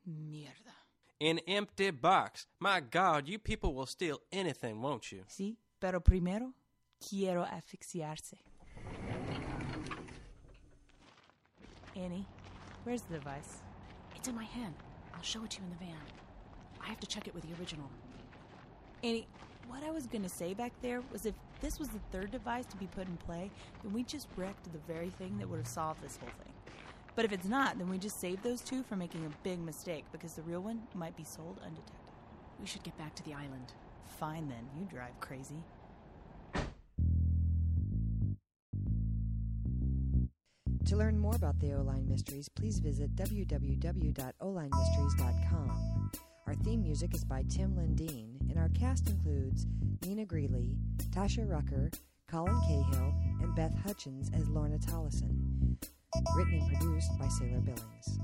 Mierda. 0.03 0.73
An 1.21 1.39
empty 1.47 1.91
box. 1.91 2.47
My 2.59 2.79
God, 2.79 3.27
you 3.27 3.37
people 3.37 3.75
will 3.75 3.85
steal 3.85 4.19
anything, 4.31 4.81
won't 4.81 5.11
you? 5.11 5.25
Sí, 5.27 5.57
pero 5.79 5.99
primero 5.99 6.53
quiero 6.99 7.45
asfixiarse. 7.45 8.39
Annie, 11.95 12.25
where's 12.83 13.03
the 13.03 13.13
device? 13.13 13.61
It's 14.15 14.27
in 14.27 14.33
my 14.33 14.43
hand. 14.43 14.73
I'll 15.13 15.21
show 15.21 15.43
it 15.43 15.51
to 15.51 15.59
you 15.59 15.65
in 15.65 15.69
the 15.69 15.85
van. 15.85 16.01
I 16.83 16.87
have 16.87 16.99
to 16.99 17.07
check 17.07 17.27
it 17.27 17.35
with 17.35 17.43
the 17.43 17.53
original. 17.61 17.91
Annie, 19.03 19.27
what 19.67 19.83
I 19.83 19.91
was 19.91 20.07
gonna 20.07 20.29
say 20.29 20.55
back 20.55 20.73
there 20.81 21.03
was 21.11 21.27
if 21.27 21.35
this 21.65 21.79
was 21.79 21.89
the 21.89 21.99
third 22.11 22.29
device 22.29 22.67
to 22.67 22.77
be 22.77 22.85
put 22.85 23.07
in 23.07 23.17
play, 23.17 23.49
then 23.81 23.91
we 23.91 24.03
just 24.03 24.27
wrecked 24.37 24.71
the 24.71 24.77
very 24.87 25.09
thing 25.09 25.35
that 25.39 25.49
would 25.49 25.57
have 25.57 25.67
solved 25.67 26.03
this 26.03 26.17
whole 26.17 26.29
thing. 26.43 26.53
But 27.15 27.25
if 27.25 27.31
it's 27.31 27.47
not, 27.47 27.79
then 27.79 27.89
we 27.89 27.97
just 27.97 28.19
saved 28.19 28.43
those 28.43 28.61
two 28.61 28.83
from 28.83 28.99
making 28.99 29.25
a 29.25 29.31
big 29.41 29.57
mistake 29.59 30.05
because 30.11 30.35
the 30.35 30.43
real 30.43 30.59
one 30.59 30.83
might 30.93 31.17
be 31.17 31.23
sold 31.23 31.57
undetected. 31.65 31.95
We 32.59 32.67
should 32.67 32.83
get 32.83 32.95
back 32.99 33.15
to 33.15 33.23
the 33.23 33.33
island. 33.33 33.73
Fine 34.19 34.47
then, 34.47 34.69
you 34.77 34.85
drive 34.85 35.19
crazy. 35.19 35.63
To 40.85 40.95
learn 40.95 41.17
more 41.17 41.35
about 41.35 41.59
the 41.59 41.73
O-Line 41.73 42.07
Mysteries, 42.07 42.47
please 42.47 42.77
visit 42.77 43.15
www.olinemysteries.com. 43.15 46.11
Our 46.45 46.53
theme 46.53 46.83
music 46.83 47.15
is 47.15 47.25
by 47.25 47.43
Tim 47.49 47.73
Lindeen, 47.73 48.39
and 48.51 48.59
our 48.59 48.69
cast 48.69 49.09
includes 49.09 49.65
Nina 50.05 50.23
Greeley, 50.23 50.77
Tasha 51.09 51.49
Rucker, 51.49 51.89
Colin 52.29 52.53
Cahill, 52.67 53.11
and 53.41 53.55
Beth 53.55 53.75
Hutchins 53.83 54.29
as 54.35 54.47
Lorna 54.47 54.77
Tollison. 54.77 55.77
Written 56.35 56.61
and 56.61 56.67
produced 56.67 57.09
by 57.17 57.27
Sailor 57.27 57.61
Billings. 57.61 58.19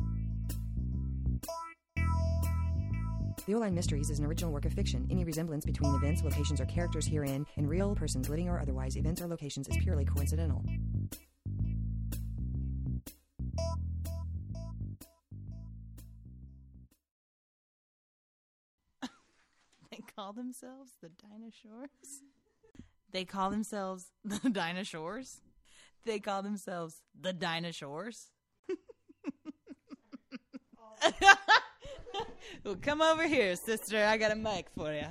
The 3.47 3.55
O-Line 3.55 3.73
Mysteries 3.73 4.11
is 4.11 4.19
an 4.19 4.25
original 4.25 4.51
work 4.51 4.65
of 4.65 4.73
fiction. 4.73 5.07
Any 5.09 5.23
resemblance 5.23 5.65
between 5.65 5.95
events, 5.95 6.21
locations, 6.23 6.61
or 6.61 6.65
characters 6.65 7.07
herein 7.07 7.47
and 7.57 7.67
real 7.67 7.95
persons, 7.95 8.29
living 8.29 8.47
or 8.47 8.59
otherwise, 8.59 8.95
events 8.95 9.19
or 9.19 9.27
locations 9.27 9.67
is 9.67 9.77
purely 9.77 10.05
coincidental. 10.05 10.63
Call 20.31 20.43
themselves 20.43 20.91
the 21.01 21.09
dinosaurs? 21.09 22.21
They 23.11 23.25
call 23.25 23.49
themselves 23.49 24.05
the 24.23 24.49
dinosaurs? 24.49 25.41
They 26.05 26.19
call 26.19 26.41
themselves 26.41 27.01
the 27.19 27.33
dinosaurs? 27.33 28.27
well, 32.63 32.77
come 32.81 33.01
over 33.01 33.27
here, 33.27 33.57
sister. 33.57 34.05
I 34.05 34.15
got 34.17 34.31
a 34.31 34.35
mic 34.35 34.67
for 34.75 34.93
you. 34.93 35.07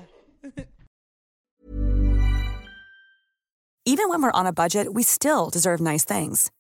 Even 3.85 4.09
when 4.09 4.23
we're 4.23 4.33
on 4.33 4.47
a 4.47 4.53
budget, 4.53 4.95
we 4.95 5.03
still 5.03 5.51
deserve 5.51 5.81
nice 5.81 6.05
things. 6.05 6.51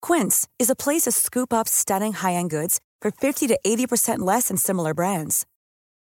Quince 0.00 0.48
is 0.58 0.70
a 0.70 0.76
place 0.76 1.02
to 1.02 1.12
scoop 1.12 1.52
up 1.52 1.68
stunning 1.68 2.14
high-end 2.14 2.50
goods 2.50 2.80
for 3.02 3.10
50 3.10 3.48
to 3.48 3.58
80% 3.66 4.20
less 4.20 4.48
than 4.48 4.56
similar 4.56 4.94
brands. 4.94 5.44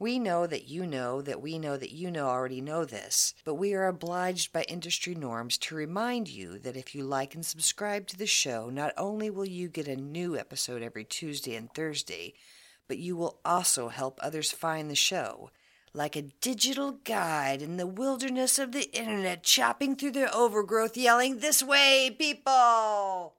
We 0.00 0.20
know 0.20 0.46
that 0.46 0.68
you 0.68 0.86
know 0.86 1.20
that 1.22 1.42
we 1.42 1.58
know 1.58 1.76
that 1.76 1.90
you 1.90 2.12
know 2.12 2.28
already 2.28 2.60
know 2.60 2.84
this, 2.84 3.34
but 3.44 3.54
we 3.54 3.74
are 3.74 3.88
obliged 3.88 4.52
by 4.52 4.62
industry 4.62 5.16
norms 5.16 5.58
to 5.58 5.74
remind 5.74 6.28
you 6.28 6.60
that 6.60 6.76
if 6.76 6.94
you 6.94 7.02
like 7.02 7.34
and 7.34 7.44
subscribe 7.44 8.06
to 8.08 8.16
the 8.16 8.26
show, 8.26 8.70
not 8.70 8.92
only 8.96 9.28
will 9.28 9.48
you 9.48 9.68
get 9.68 9.88
a 9.88 9.96
new 9.96 10.38
episode 10.38 10.82
every 10.82 11.04
Tuesday 11.04 11.56
and 11.56 11.74
Thursday, 11.74 12.34
but 12.86 12.98
you 12.98 13.16
will 13.16 13.40
also 13.44 13.88
help 13.88 14.20
others 14.22 14.52
find 14.52 14.88
the 14.88 14.94
show. 14.94 15.50
Like 15.92 16.14
a 16.14 16.22
digital 16.22 16.92
guide 16.92 17.60
in 17.60 17.76
the 17.76 17.86
wilderness 17.86 18.60
of 18.60 18.70
the 18.70 18.88
internet, 18.96 19.42
chopping 19.42 19.96
through 19.96 20.12
their 20.12 20.32
overgrowth, 20.32 20.96
yelling, 20.96 21.40
This 21.40 21.60
way, 21.60 22.14
people! 22.16 23.37